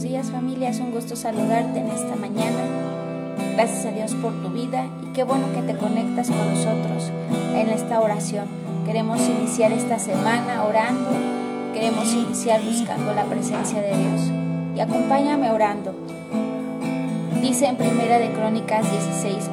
buenos 0.00 0.12
días 0.12 0.30
familia, 0.30 0.70
es 0.70 0.80
un 0.80 0.92
gusto 0.92 1.14
saludarte 1.14 1.78
en 1.78 1.88
esta 1.88 2.16
mañana. 2.16 2.64
Gracias 3.52 3.84
a 3.84 3.90
Dios 3.90 4.14
por 4.14 4.32
tu 4.40 4.48
vida 4.48 4.86
y 5.02 5.12
qué 5.12 5.24
bueno 5.24 5.52
que 5.52 5.60
te 5.60 5.76
conectas 5.76 6.30
con 6.30 6.38
nosotros 6.38 7.10
en 7.54 7.68
esta 7.68 8.00
oración. 8.00 8.46
Queremos 8.86 9.20
iniciar 9.28 9.72
esta 9.72 9.98
semana 9.98 10.64
orando, 10.64 11.10
queremos 11.74 12.14
iniciar 12.14 12.62
buscando 12.62 13.12
la 13.12 13.24
presencia 13.24 13.82
de 13.82 13.88
Dios. 13.88 14.20
Y 14.74 14.80
acompáñame 14.80 15.50
orando. 15.50 15.94
Dice 17.42 17.66
en 17.66 17.76
Primera 17.76 18.18
de 18.18 18.32
Crónicas 18.32 18.90
16, 18.90 19.50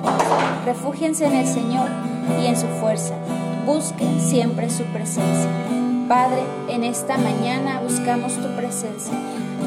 refúgiense 0.65 1.25
en 1.25 1.35
el 1.35 1.47
Señor 1.47 1.89
y 2.41 2.45
en 2.45 2.55
su 2.55 2.67
fuerza, 2.67 3.15
busquen 3.65 4.21
siempre 4.21 4.69
su 4.69 4.83
presencia. 4.85 5.49
Padre, 6.07 6.41
en 6.69 6.85
esta 6.85 7.17
mañana 7.17 7.81
buscamos 7.81 8.33
tu 8.35 8.47
presencia. 8.55 9.13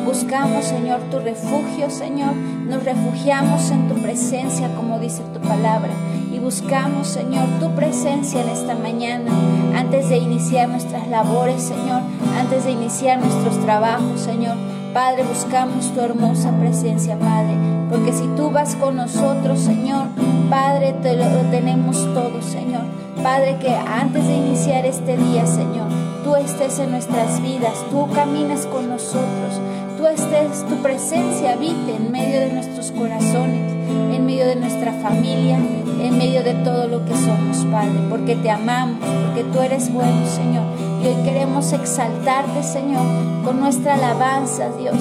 Buscamos, 0.04 0.64
Señor, 0.64 1.00
tu 1.10 1.18
refugio, 1.18 1.90
Señor. 1.90 2.34
Nos 2.34 2.84
refugiamos 2.84 3.70
en 3.70 3.88
tu 3.88 3.94
presencia, 3.94 4.74
como 4.74 4.98
dice 4.98 5.22
tu 5.32 5.40
palabra. 5.40 5.90
Y 6.32 6.38
buscamos, 6.38 7.08
Señor, 7.08 7.46
tu 7.60 7.74
presencia 7.74 8.42
en 8.42 8.48
esta 8.48 8.74
mañana. 8.74 9.30
Antes 9.76 10.08
de 10.08 10.18
iniciar 10.18 10.68
nuestras 10.68 11.08
labores, 11.08 11.62
Señor. 11.62 12.02
Antes 12.38 12.64
de 12.64 12.72
iniciar 12.72 13.18
nuestros 13.18 13.58
trabajos, 13.60 14.20
Señor. 14.20 14.56
Padre, 14.92 15.22
buscamos 15.22 15.92
tu 15.94 16.00
hermosa 16.00 16.50
presencia, 16.58 17.16
Padre. 17.18 17.56
Porque 17.90 18.12
si 18.12 18.26
tú 18.36 18.50
vas 18.50 18.76
con 18.76 18.96
nosotros, 18.96 19.60
Señor, 19.60 20.06
Padre, 20.48 20.94
te 21.02 21.16
lo 21.16 21.26
tenemos 21.50 21.96
todo, 22.14 22.40
Señor. 22.42 22.82
Padre, 23.22 23.58
que 23.60 23.74
antes 23.74 24.26
de 24.26 24.34
iniciar 24.34 24.86
este 24.86 25.16
día, 25.16 25.46
Señor, 25.46 25.88
tú 26.24 26.36
estés 26.36 26.78
en 26.78 26.90
nuestras 26.92 27.42
vidas, 27.42 27.84
tú 27.90 28.08
caminas 28.14 28.66
con 28.66 28.88
nosotros, 28.88 29.60
tú 30.00 30.06
estés, 30.06 30.66
tu 30.66 30.76
presencia 30.76 31.52
habite 31.52 31.94
en 31.94 32.10
medio 32.10 32.40
de 32.40 32.52
nuestros 32.54 32.90
corazones, 32.90 33.70
en 34.14 34.24
medio 34.24 34.46
de 34.46 34.56
nuestra 34.56 34.92
familia, 34.94 35.58
en 35.58 36.16
medio 36.16 36.42
de 36.42 36.54
todo 36.54 36.88
lo 36.88 37.04
que 37.04 37.14
somos, 37.14 37.66
Padre, 37.70 38.00
porque 38.08 38.34
te 38.36 38.50
amamos, 38.50 38.98
porque 39.26 39.44
tú 39.52 39.60
eres 39.60 39.92
bueno, 39.92 40.24
Señor. 40.24 40.64
Y 41.02 41.08
hoy 41.08 41.22
queremos 41.22 41.74
exaltarte, 41.74 42.62
Señor, 42.62 43.02
con 43.44 43.60
nuestra 43.60 43.94
alabanza, 43.94 44.70
Dios, 44.78 44.96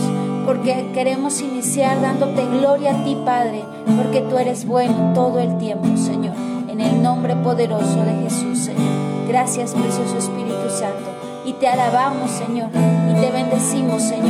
porque 0.46 0.90
queremos 0.94 1.40
iniciar 1.42 2.02
dándote 2.02 2.46
gloria 2.46 2.92
a 2.92 3.04
ti, 3.06 3.18
Padre, 3.24 3.64
porque 3.96 4.20
tú 4.22 4.38
eres 4.38 4.66
bueno 4.66 5.14
todo 5.14 5.40
el 5.40 5.58
tiempo, 5.60 5.96
Señor. 5.96 6.36
En 6.68 6.82
el 6.82 7.02
nombre 7.02 7.38
poderoso 7.38 8.04
de 8.04 8.24
Jesús, 8.24 8.60
Señor. 8.60 9.28
Gracias, 9.30 9.72
precioso 9.72 10.18
Espíritu 10.18 10.70
Santo. 10.70 11.20
Y 11.46 11.54
te 11.54 11.68
alabamos, 11.68 12.30
Señor, 12.30 12.70
y 13.10 13.20
te 13.20 13.32
bendecimos, 13.32 14.04
Señor, 14.04 14.29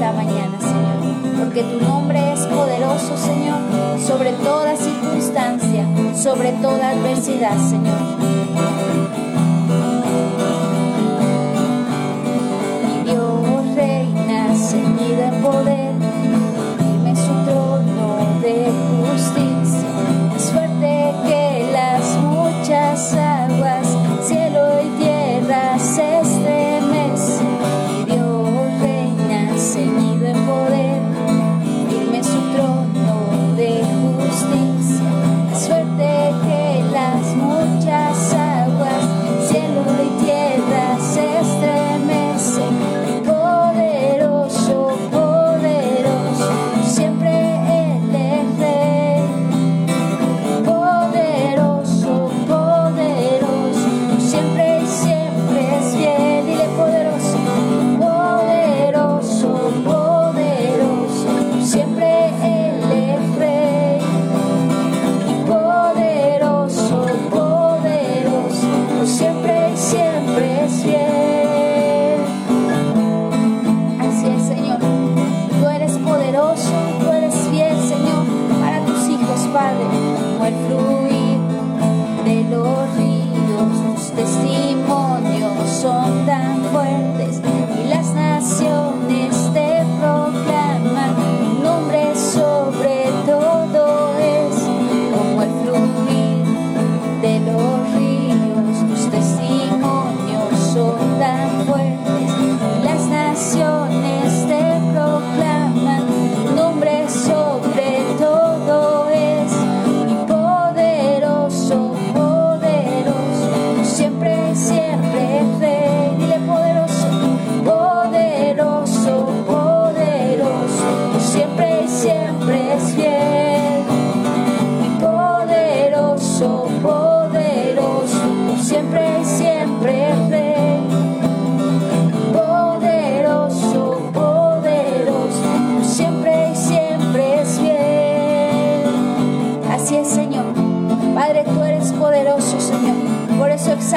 esta 0.00 0.12
mañana, 0.12 0.58
Señor. 0.58 1.44
Porque 1.44 1.62
tu 1.62 1.84
nombre 1.84 2.32
es 2.32 2.40
poderoso, 2.46 3.18
Señor, 3.18 3.60
sobre 4.00 4.32
toda 4.32 4.74
circunstancia, 4.74 5.84
sobre 6.16 6.52
toda 6.52 6.90
adversidad, 6.90 7.58
Señor. 7.68 8.89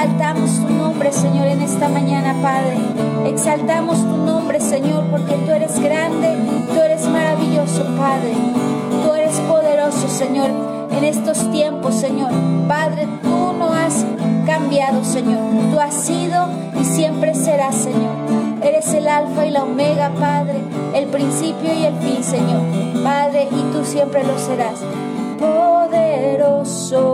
Exaltamos 0.04 0.60
tu 0.60 0.68
nombre, 0.68 1.14
Señor, 1.14 1.48
en 1.48 1.62
esta 1.62 1.88
mañana, 1.88 2.36
Padre. 2.42 2.78
Exaltamos 3.26 4.00
tu 4.00 4.18
nombre, 4.18 4.60
Señor, 4.60 5.06
porque 5.10 5.36
tú 5.36 5.52
eres 5.52 5.80
grande, 5.80 6.36
tú 6.74 6.82
eres 6.82 7.08
maravilloso, 7.08 7.86
Padre. 7.98 8.34
Tú 9.02 9.14
eres 9.14 9.40
poderoso, 9.40 10.10
Señor, 10.10 10.50
en 10.92 11.06
estos 11.06 11.50
tiempos, 11.52 11.96
Señor. 11.96 12.32
Padre, 12.68 13.08
tú 13.22 13.54
no 13.58 13.72
has 13.74 14.06
cambiado, 14.46 15.06
Señor. 15.06 15.40
Tú 15.72 15.80
has 15.80 15.94
sido 15.94 16.50
y 16.78 16.84
siempre 16.84 17.34
serás, 17.34 17.76
Señor. 17.76 18.12
Eres 18.62 18.94
el 18.94 19.08
alfa 19.08 19.46
y 19.46 19.52
la 19.52 19.64
omega, 19.64 20.12
Padre, 20.20 20.60
el 20.96 21.06
principio 21.06 21.74
y 21.74 21.86
el 21.86 21.96
fin, 21.96 22.22
Señor. 22.22 22.62
Padre, 23.06 23.48
y 23.50 23.72
tú 23.72 23.86
siempre 23.86 24.22
lo 24.26 24.38
serás. 24.38 24.82
Poderoso, 25.40 27.13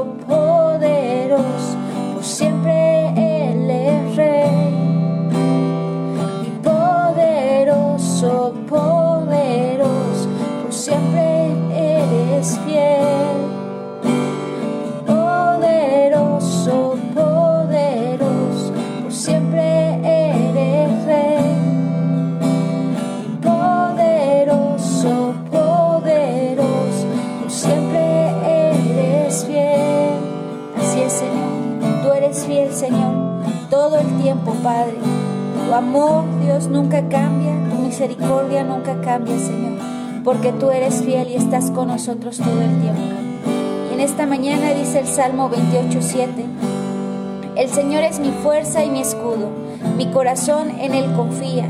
Padre. 34.64 34.98
Tu 35.68 35.74
amor, 35.74 36.24
Dios, 36.44 36.68
nunca 36.68 37.08
cambia. 37.10 37.54
Tu 37.70 37.76
misericordia 37.82 38.64
nunca 38.64 39.00
cambia, 39.02 39.38
Señor. 39.38 39.80
porque 40.24 40.52
tú 40.52 40.70
eres 40.70 41.02
fiel 41.04 41.30
y 41.30 41.36
estás 41.36 41.72
con 41.72 41.88
nosotros 41.88 42.38
todo 42.38 42.62
el 42.62 42.82
tiempo. 42.82 43.02
Y 43.90 43.94
en 43.94 44.00
esta 44.00 44.26
mañana 44.26 44.74
dice 44.74 45.00
el 45.00 45.08
Salmo 45.08 45.50
28.7, 45.50 46.28
el 47.56 47.70
Señor 47.70 48.04
es 48.04 48.20
mi 48.20 48.32
fuerza 48.32 48.84
y 48.84 48.90
mi 48.90 49.02
escudo, 49.02 49.50
mi 49.98 50.08
corazón 50.12 50.70
en 50.80 50.94
Él 50.94 51.14
confía, 51.16 51.68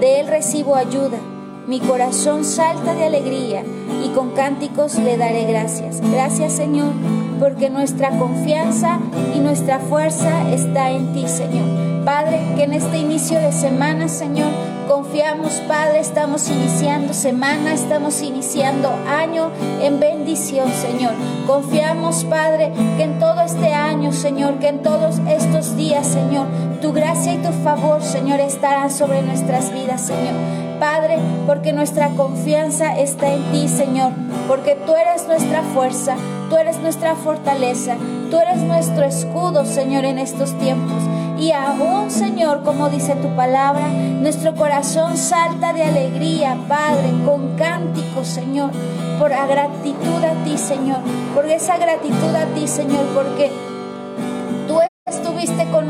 de 0.00 0.20
Él 0.20 0.26
recibo 0.26 0.76
ayuda, 0.76 1.18
mi 1.66 1.80
corazón 1.80 2.44
salta 2.44 2.94
de 2.94 3.04
alegría 3.04 3.62
y 4.04 4.08
con 4.10 4.30
cánticos 4.32 4.96
le 4.96 5.16
daré 5.16 5.46
gracias. 5.46 6.00
Gracias 6.00 6.52
Señor, 6.52 6.92
porque 7.38 7.70
nuestra 7.70 8.10
confianza 8.18 8.98
y 9.34 9.38
nuestra 9.38 9.78
fuerza 9.78 10.50
está 10.50 10.90
en 10.90 11.12
ti, 11.12 11.26
Señor. 11.26 11.93
Padre, 12.04 12.42
que 12.54 12.64
en 12.64 12.74
este 12.74 12.98
inicio 12.98 13.40
de 13.40 13.50
semana, 13.50 14.08
Señor, 14.08 14.48
confiamos, 14.86 15.54
Padre, 15.66 16.00
estamos 16.00 16.50
iniciando 16.50 17.14
semana, 17.14 17.72
estamos 17.72 18.20
iniciando 18.20 18.90
año 19.08 19.50
en 19.80 20.00
bendición, 20.00 20.70
Señor. 20.70 21.12
Confiamos, 21.46 22.24
Padre, 22.24 22.72
que 22.98 23.04
en 23.04 23.18
todo 23.18 23.40
este 23.40 23.72
año, 23.72 24.12
Señor, 24.12 24.58
que 24.58 24.68
en 24.68 24.82
todos 24.82 25.18
estos 25.26 25.76
días, 25.76 26.06
Señor, 26.06 26.46
tu 26.82 26.92
gracia 26.92 27.32
y 27.32 27.38
tu 27.38 27.52
favor, 27.64 28.02
Señor, 28.02 28.38
estarán 28.40 28.90
sobre 28.90 29.22
nuestras 29.22 29.72
vidas, 29.72 30.02
Señor. 30.02 30.34
Padre, 30.78 31.18
porque 31.46 31.72
nuestra 31.72 32.10
confianza 32.10 32.98
está 32.98 33.32
en 33.32 33.42
ti, 33.50 33.66
Señor, 33.68 34.12
porque 34.46 34.74
tú 34.74 34.94
eres 34.94 35.26
nuestra 35.26 35.62
fuerza, 35.62 36.16
tú 36.50 36.56
eres 36.56 36.78
nuestra 36.80 37.14
fortaleza, 37.14 37.96
tú 38.30 38.38
eres 38.38 38.58
nuestro 38.58 39.04
escudo, 39.04 39.64
Señor, 39.64 40.04
en 40.04 40.18
estos 40.18 40.52
tiempos. 40.58 41.02
Y 41.38 41.50
aún, 41.52 42.10
Señor, 42.10 42.62
como 42.62 42.88
dice 42.88 43.14
tu 43.16 43.28
palabra, 43.34 43.88
nuestro 43.88 44.54
corazón 44.54 45.16
salta 45.16 45.72
de 45.72 45.82
alegría, 45.82 46.56
Padre, 46.68 47.10
con 47.24 47.56
cánticos, 47.56 48.28
Señor, 48.28 48.70
por 49.18 49.30
la 49.30 49.46
gratitud 49.46 50.24
a 50.24 50.44
ti, 50.44 50.56
Señor, 50.56 51.00
por 51.34 51.46
esa 51.46 51.76
gratitud 51.76 52.34
a 52.34 52.46
ti, 52.54 52.68
Señor, 52.68 53.04
porque 53.14 53.50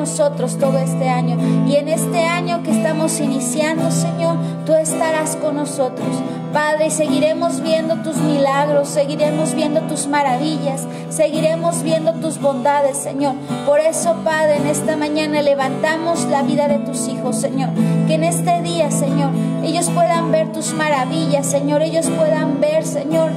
nosotros 0.04 0.58
todo 0.58 0.76
este 0.78 1.08
año. 1.08 1.38
Y 1.66 1.76
en 1.76 1.88
este 1.88 2.24
año 2.24 2.62
que 2.62 2.72
estamos 2.72 3.18
iniciando, 3.20 3.90
Señor, 3.90 4.36
tú 4.66 4.74
estarás 4.74 5.34
con 5.36 5.56
nosotros. 5.56 6.06
Padre, 6.52 6.90
seguiremos 6.90 7.62
viendo 7.62 7.96
tus 8.02 8.16
milagros, 8.18 8.88
seguiremos 8.88 9.54
viendo 9.54 9.80
tus 9.88 10.06
maravillas, 10.06 10.86
seguiremos 11.08 11.82
viendo 11.82 12.12
tus 12.12 12.38
bondades, 12.38 12.98
Señor. 12.98 13.34
Por 13.64 13.80
eso, 13.80 14.14
Padre, 14.22 14.58
en 14.58 14.66
esta 14.66 14.94
mañana 14.94 15.40
levantamos 15.40 16.26
la 16.26 16.42
vida 16.42 16.68
de 16.68 16.80
tus 16.80 17.08
hijos, 17.08 17.40
Señor. 17.40 17.70
Que 18.06 18.14
en 18.14 18.24
este 18.24 18.60
día, 18.60 18.90
Señor, 18.90 19.30
ellos 19.64 19.88
puedan 19.88 20.30
ver 20.30 20.52
tus 20.52 20.74
maravillas, 20.74 21.46
Señor. 21.46 21.80
Ellos 21.80 22.10
puedan 22.10 22.60
ver, 22.60 22.84
Señor, 22.84 23.30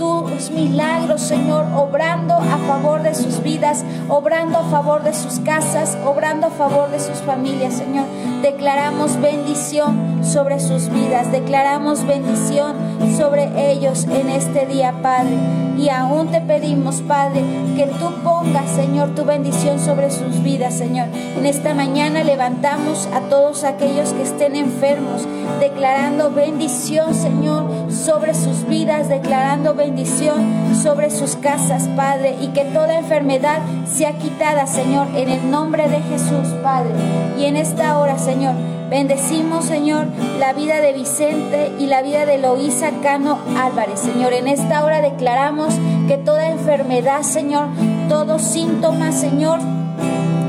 tus 0.00 0.50
milagros, 0.50 1.20
Señor, 1.20 1.66
obrando 1.76 2.32
a 2.32 2.56
favor 2.66 3.02
de 3.02 3.14
sus 3.14 3.42
vidas, 3.42 3.84
obrando 4.08 4.56
a 4.56 4.62
favor 4.62 5.02
de 5.02 5.12
sus 5.12 5.40
casas, 5.40 5.98
obrando 6.06 6.46
a 6.46 6.50
favor 6.50 6.90
de 6.90 6.98
sus 6.98 7.18
familias, 7.18 7.74
Señor. 7.74 8.06
Declaramos 8.40 9.20
bendición 9.20 10.19
sobre 10.22 10.60
sus 10.60 10.90
vidas, 10.90 11.32
declaramos 11.32 12.06
bendición 12.06 12.74
sobre 13.16 13.72
ellos 13.72 14.04
en 14.04 14.30
este 14.30 14.66
día, 14.66 14.94
Padre. 15.02 15.36
Y 15.78 15.88
aún 15.88 16.28
te 16.28 16.40
pedimos, 16.40 17.00
Padre, 17.00 17.42
que 17.74 17.86
tú 17.86 18.12
pongas, 18.22 18.68
Señor, 18.70 19.14
tu 19.14 19.24
bendición 19.24 19.80
sobre 19.80 20.10
sus 20.10 20.42
vidas, 20.42 20.74
Señor. 20.74 21.08
En 21.38 21.46
esta 21.46 21.72
mañana 21.74 22.22
levantamos 22.22 23.08
a 23.14 23.20
todos 23.30 23.64
aquellos 23.64 24.12
que 24.12 24.22
estén 24.22 24.56
enfermos, 24.56 25.26
declarando 25.58 26.30
bendición, 26.30 27.14
Señor, 27.14 27.64
sobre 27.90 28.34
sus 28.34 28.66
vidas, 28.66 29.08
declarando 29.08 29.74
bendición 29.74 30.74
sobre 30.74 31.10
sus 31.10 31.36
casas, 31.36 31.88
Padre, 31.96 32.36
y 32.42 32.48
que 32.48 32.64
toda 32.64 32.98
enfermedad 32.98 33.60
sea 33.86 34.12
quitada, 34.18 34.66
Señor, 34.66 35.06
en 35.14 35.30
el 35.30 35.50
nombre 35.50 35.88
de 35.88 36.00
Jesús, 36.02 36.48
Padre. 36.62 36.92
Y 37.38 37.44
en 37.44 37.56
esta 37.56 37.98
hora, 37.98 38.18
Señor, 38.18 38.54
bendecimos, 38.90 39.64
Señor, 39.64 40.06
la 40.38 40.52
vida 40.52 40.80
de 40.80 40.92
Vicente 40.92 41.72
y 41.78 41.86
la 41.86 42.02
vida 42.02 42.26
de 42.26 42.38
Loísa 42.38 42.90
Cano 43.02 43.38
Álvarez, 43.56 44.00
Señor. 44.00 44.32
En 44.32 44.48
esta 44.48 44.84
hora 44.84 45.00
declaramos 45.00 45.74
que 46.08 46.18
toda 46.18 46.50
enfermedad, 46.50 47.22
Señor, 47.22 47.68
todos 48.08 48.42
síntomas, 48.42 49.14
Señor, 49.18 49.60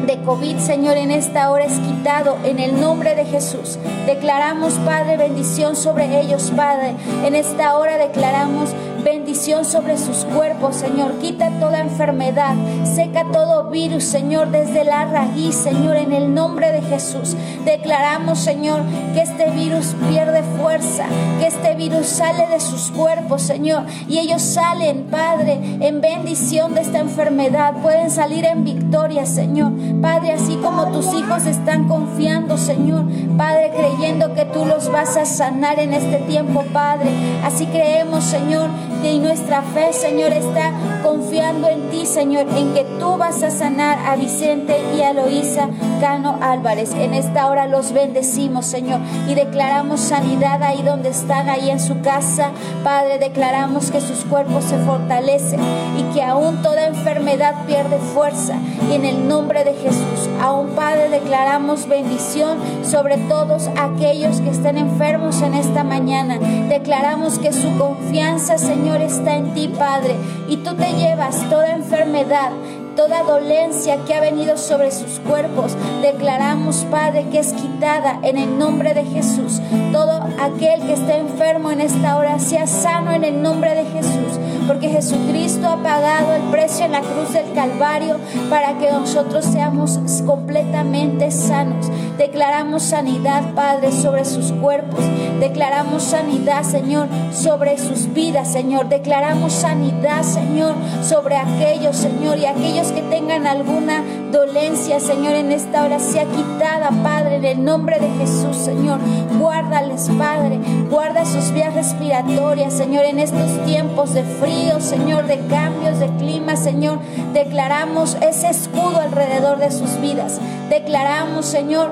de 0.08 0.22
COVID, 0.24 0.58
Señor, 0.58 0.98
en 0.98 1.12
esta 1.12 1.52
hora 1.52 1.66
es 1.66 1.80
quitado 1.80 2.38
en 2.44 2.60
el 2.60 2.82
nombre 2.82 3.16
de 3.16 3.26
Jesús. 3.26 3.78
Declaramos, 4.08 4.74
Padre, 4.86 5.16
bendición 5.18 5.76
sobre 5.76 6.20
ellos, 6.20 6.52
Padre. 6.56 6.96
En 7.24 7.36
esta 7.36 7.78
hora 7.78 7.98
declaramos 7.98 8.72
bendición 9.04 9.66
sobre 9.66 9.98
sus 9.98 10.26
cuerpos, 10.26 10.76
Señor. 10.76 11.14
Quita 11.20 11.50
toda 11.60 11.80
enfermedad, 11.80 12.56
seca 12.84 13.26
todo 13.32 13.70
virus, 13.70 14.04
Señor, 14.04 14.52
desde 14.52 14.84
la 14.84 15.06
raíz, 15.06 15.56
Señor, 15.56 15.96
en 15.96 16.14
el 16.14 16.34
nombre 16.34 16.72
de 16.72 16.82
Jesús. 16.82 17.36
Declaramos, 17.66 18.40
Señor, 18.40 18.82
que 19.14 19.22
este 19.22 19.50
virus 19.52 19.96
pierde 20.10 20.44
fuerza, 20.60 21.06
que 21.40 21.48
este 21.48 21.76
virus 21.76 22.08
sale 22.08 22.48
de 22.48 22.60
sus 22.60 22.92
cuerpos, 22.92 23.42
Señor, 23.42 23.84
y 24.08 24.20
ellos 24.20 24.42
salen, 24.42 25.08
Padre, 25.10 25.60
en 25.80 26.02
bendición 26.02 26.74
de 26.74 26.82
esta 26.82 27.00
enfermedad. 27.00 27.76
Pueden 27.82 28.12
salir 28.12 28.46
en 28.46 28.64
victoria, 28.64 29.26
Señor. 29.26 29.72
Padre, 30.02 30.34
así 30.34 30.56
como 30.58 30.92
tus 30.92 31.14
hijos 31.14 31.46
están 31.46 31.88
confiando, 31.88 32.58
Señor, 32.58 33.06
Padre, 33.38 33.72
creyendo 33.76 34.34
que 34.34 34.46
tú 34.46 34.66
los 34.66 34.92
vas 34.92 35.18
a 35.18 35.26
sanar 35.26 35.80
en 35.80 35.94
este 35.94 36.18
tiempo, 36.18 36.64
Padre. 36.74 37.10
Así 37.44 37.66
creemos, 37.66 38.24
Señor, 38.24 38.70
y 39.10 39.20
nuestra 39.20 39.62
fe, 39.62 39.94
Señor, 39.94 40.32
está 40.32 40.72
confiando 41.04 41.68
en 41.68 41.90
ti, 41.90 42.06
Señor, 42.06 42.46
en 42.56 42.74
que 42.74 42.86
tú 43.00 43.18
vas 43.18 43.42
a 43.44 43.50
sanar 43.50 43.98
a 44.06 44.16
Vicente 44.16 44.78
y 44.96 45.02
a 45.02 45.14
Loisa 45.14 45.70
Cano 46.00 46.38
Álvarez. 46.42 46.94
En 46.94 47.14
esta 47.14 47.48
hora 47.48 47.68
los 47.68 47.94
bendecimos, 47.94 48.66
Señor, 48.66 49.00
y 49.28 49.34
declaramos 49.34 50.00
sanidad 50.02 50.62
ahí 50.64 50.82
donde 50.84 51.10
están, 51.10 51.50
ahí 51.50 51.70
en 51.70 51.80
su 51.80 52.02
casa. 52.02 52.52
Padre, 52.84 53.18
declaramos 53.18 53.92
que 53.92 54.02
sus 54.02 54.24
cuerpos 54.26 54.66
se 54.66 54.78
fortalecen 54.80 55.60
y 55.98 56.04
que 56.14 56.22
aún 56.24 56.62
toda 56.62 56.88
enfermedad 56.88 57.66
pierde 57.66 57.98
fuerza. 58.14 58.56
Y 58.90 58.96
en 58.96 59.06
el 59.06 59.28
nombre 59.28 59.64
de 59.64 59.74
Jesús, 59.74 60.30
aún 60.42 60.70
Padre, 60.70 61.10
declaramos 61.10 61.88
bendición 61.88 62.58
sobre 62.84 63.18
todos 63.18 63.70
aquellos 63.78 64.42
que 64.42 64.50
están 64.50 64.78
enfermos 64.78 65.42
en 65.42 65.54
esta 65.54 65.84
mañana. 65.84 66.40
Declaramos 66.70 67.40
que 67.40 67.54
su 67.54 67.78
confianza, 67.78 68.58
Señor, 68.58 68.91
está 69.00 69.36
en 69.36 69.54
ti, 69.54 69.68
Padre, 69.68 70.16
y 70.48 70.58
tú 70.58 70.76
te 70.76 70.92
llevas 70.94 71.50
toda 71.50 71.72
enfermedad, 71.72 72.52
toda 72.96 73.24
dolencia 73.24 73.98
que 74.06 74.14
ha 74.14 74.22
venido 74.22 74.58
sobre 74.58 74.92
sus 74.92 75.20
cuerpos. 75.20 75.78
Declaramos, 76.02 76.86
Padre, 76.92 77.28
que 77.32 77.40
es 77.40 77.54
quitada 77.54 78.20
en 78.24 78.38
el 78.38 78.58
nombre 78.58 78.94
de 78.94 79.06
Jesús. 79.06 79.62
Todo 79.92 80.22
aquel 80.40 80.82
que 80.82 80.94
esté 80.94 81.18
enfermo 81.18 81.72
en 81.72 81.82
esta 81.82 82.18
hora 82.18 82.40
sea 82.40 82.68
sano 82.68 83.12
en 83.12 83.24
el 83.24 83.42
nombre 83.42 83.76
de 83.76 83.86
Jesús, 83.86 84.40
porque 84.68 84.90
Jesucristo 84.90 85.68
ha 85.68 85.82
pagado 85.84 86.34
el 86.34 86.44
precio 86.44 86.86
en 86.86 86.92
la 86.92 87.02
cruz 87.02 87.34
del 87.34 87.52
Calvario 87.54 88.18
para 88.50 88.78
que 88.78 88.92
nosotros 88.92 89.46
seamos 89.46 90.00
completamente 90.26 91.32
sanos. 91.32 91.90
Declaramos 92.18 92.84
sanidad, 92.84 93.54
Padre, 93.56 93.92
sobre 93.92 94.26
sus 94.26 94.52
cuerpos. 94.52 95.04
Declaramos 95.40 96.04
sanidad, 96.04 96.64
Señor, 96.64 97.08
sobre 97.34 97.78
sus 97.78 98.14
vidas, 98.14 98.52
Señor. 98.52 98.90
Declaramos 98.90 99.54
sanidad, 99.54 100.24
Señor, 100.24 100.76
sobre 101.02 101.38
aquellos, 101.38 101.96
Señor, 101.96 102.38
y 102.38 102.46
aquellos 102.46 102.92
que 102.92 103.02
tengan 103.02 103.48
alguna 103.48 104.04
dolencia, 104.32 105.00
Señor, 105.00 105.34
en 105.36 105.52
esta 105.52 105.84
hora 105.84 106.00
sea 106.00 106.26
quitada, 106.26 106.90
Padre, 107.04 107.36
en 107.36 107.46
el 107.46 107.64
nombre 107.64 108.00
de 108.00 108.10
Jesús, 108.12 108.56
Señor. 108.56 109.00
Guárdales, 109.38 110.10
Padre. 110.18 110.60
Guarda 110.90 111.26
sus 111.26 111.52
vías 111.52 111.74
respiratorias, 111.74 112.74
Señor, 112.74 113.06
en 113.06 113.20
estos 113.20 113.64
tiempos 113.66 114.14
de 114.14 114.24
frío, 114.24 114.80
Señor, 114.80 115.28
de 115.28 115.40
cambios 115.48 116.00
de 116.00 116.08
clima, 116.18 116.56
Señor. 116.56 117.00
Declaramos 117.34 118.18
ese 118.22 118.50
escudo 118.50 119.00
alrededor 119.02 119.60
de 119.60 119.72
sus 119.72 120.00
vidas. 120.00 120.40
Declaramos, 120.70 121.46
Señor, 121.46 121.92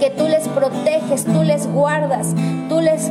que 0.00 0.10
tú 0.10 0.28
les 0.28 0.48
proteges, 0.48 1.24
tú 1.24 1.42
les 1.42 1.66
guardas, 1.66 2.34
tú 2.68 2.80
les 2.80 3.10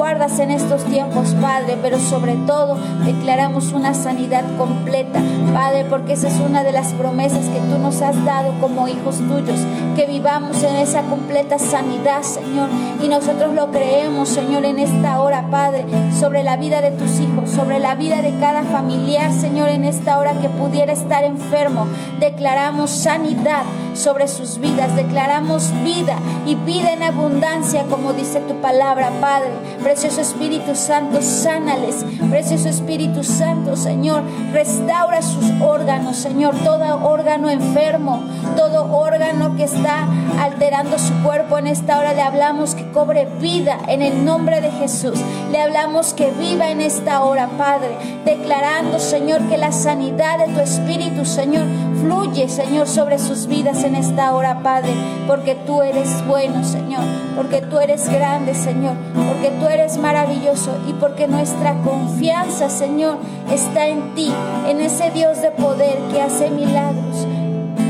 guardas 0.00 0.38
en 0.38 0.50
estos 0.50 0.82
tiempos, 0.84 1.36
Padre, 1.42 1.76
pero 1.82 1.98
sobre 1.98 2.34
todo 2.46 2.78
declaramos 3.04 3.74
una 3.74 3.92
sanidad 3.92 4.44
completa, 4.56 5.20
Padre, 5.52 5.84
porque 5.90 6.14
esa 6.14 6.28
es 6.28 6.40
una 6.40 6.64
de 6.64 6.72
las 6.72 6.94
promesas 6.94 7.44
que 7.44 7.60
tú 7.60 7.78
nos 7.78 8.00
has 8.00 8.24
dado 8.24 8.58
como 8.62 8.88
hijos 8.88 9.16
tuyos, 9.16 9.60
que 9.96 10.06
vivamos 10.06 10.62
en 10.62 10.76
esa 10.76 11.02
completa 11.02 11.58
sanidad, 11.58 12.22
Señor, 12.22 12.70
y 13.02 13.08
nosotros 13.08 13.52
lo 13.52 13.70
creemos, 13.70 14.30
Señor, 14.30 14.64
en 14.64 14.78
esta 14.78 15.20
hora, 15.20 15.50
Padre, 15.50 15.84
sobre 16.18 16.44
la 16.44 16.56
vida 16.56 16.80
de 16.80 16.92
tus 16.92 17.20
hijos, 17.20 17.50
sobre 17.50 17.78
la 17.78 17.94
vida 17.94 18.22
de 18.22 18.32
cada 18.40 18.62
familiar, 18.62 19.30
Señor, 19.34 19.68
en 19.68 19.84
esta 19.84 20.18
hora 20.18 20.32
que 20.40 20.48
pudiera 20.48 20.94
estar 20.94 21.24
enfermo, 21.24 21.86
declaramos 22.18 22.88
sanidad 22.88 23.64
sobre 23.92 24.28
sus 24.28 24.60
vidas, 24.60 24.96
declaramos 24.96 25.70
vida, 25.84 26.16
y 26.46 26.54
vida 26.54 26.94
en 26.94 27.02
abundancia, 27.02 27.84
como 27.90 28.14
dice 28.14 28.40
tu 28.40 28.54
palabra, 28.62 29.10
Padre. 29.20 29.50
Precioso 29.90 30.20
Espíritu 30.20 30.76
Santo, 30.76 31.20
sánales. 31.20 32.04
Precioso 32.30 32.68
Espíritu 32.68 33.24
Santo, 33.24 33.74
Señor, 33.74 34.22
restaura 34.52 35.20
sus 35.20 35.50
órganos, 35.60 36.14
Señor, 36.14 36.54
todo 36.62 37.04
órgano 37.04 37.50
enfermo, 37.50 38.22
todo 38.56 38.96
órgano 38.96 39.56
que 39.56 39.64
está 39.64 40.06
alterando 40.40 40.96
su 40.96 41.12
cuerpo 41.24 41.58
en 41.58 41.66
esta 41.66 41.98
hora. 41.98 42.14
Le 42.14 42.22
hablamos 42.22 42.76
que 42.76 42.88
cobre 42.92 43.26
vida 43.40 43.80
en 43.88 44.00
el 44.00 44.24
nombre 44.24 44.60
de 44.60 44.70
Jesús. 44.70 45.18
Le 45.50 45.60
hablamos 45.60 46.14
que 46.14 46.30
viva 46.38 46.70
en 46.70 46.82
esta 46.82 47.24
hora, 47.24 47.48
Padre, 47.58 47.90
declarando, 48.24 49.00
Señor, 49.00 49.40
que 49.48 49.58
la 49.58 49.72
sanidad 49.72 50.38
de 50.38 50.54
tu 50.54 50.60
Espíritu, 50.60 51.24
Señor, 51.24 51.66
fluye, 52.00 52.48
Señor, 52.48 52.88
sobre 52.88 53.18
sus 53.18 53.46
vidas 53.46 53.84
en 53.84 53.94
esta 53.94 54.34
hora, 54.34 54.62
Padre, 54.62 54.90
porque 55.26 55.54
tú 55.66 55.82
eres 55.82 56.08
bueno, 56.26 56.64
Señor, 56.64 57.02
porque 57.36 57.60
tú 57.60 57.78
eres 57.78 58.08
grande, 58.08 58.54
Señor, 58.54 58.94
porque 59.14 59.50
tú 59.60 59.66
eres 59.66 59.98
maravilloso 59.98 60.76
y 60.88 60.92
porque 60.94 61.28
nuestra 61.28 61.74
confianza, 61.82 62.70
Señor, 62.70 63.18
está 63.52 63.86
en 63.86 64.14
ti, 64.14 64.32
en 64.68 64.80
ese 64.80 65.10
Dios 65.10 65.40
de 65.42 65.50
poder 65.50 65.98
que 66.12 66.20
hace 66.20 66.50
milagros. 66.50 67.26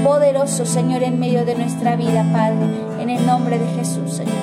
Poderoso, 0.05 0.65
Señor, 0.65 1.03
en 1.03 1.19
medio 1.19 1.45
de 1.45 1.55
nuestra 1.55 1.97
vida, 1.97 2.25
Padre, 2.33 2.67
en 3.01 3.11
el 3.11 3.27
nombre 3.27 3.59
de 3.59 3.67
Jesús, 3.79 4.15
Señor. 4.15 4.35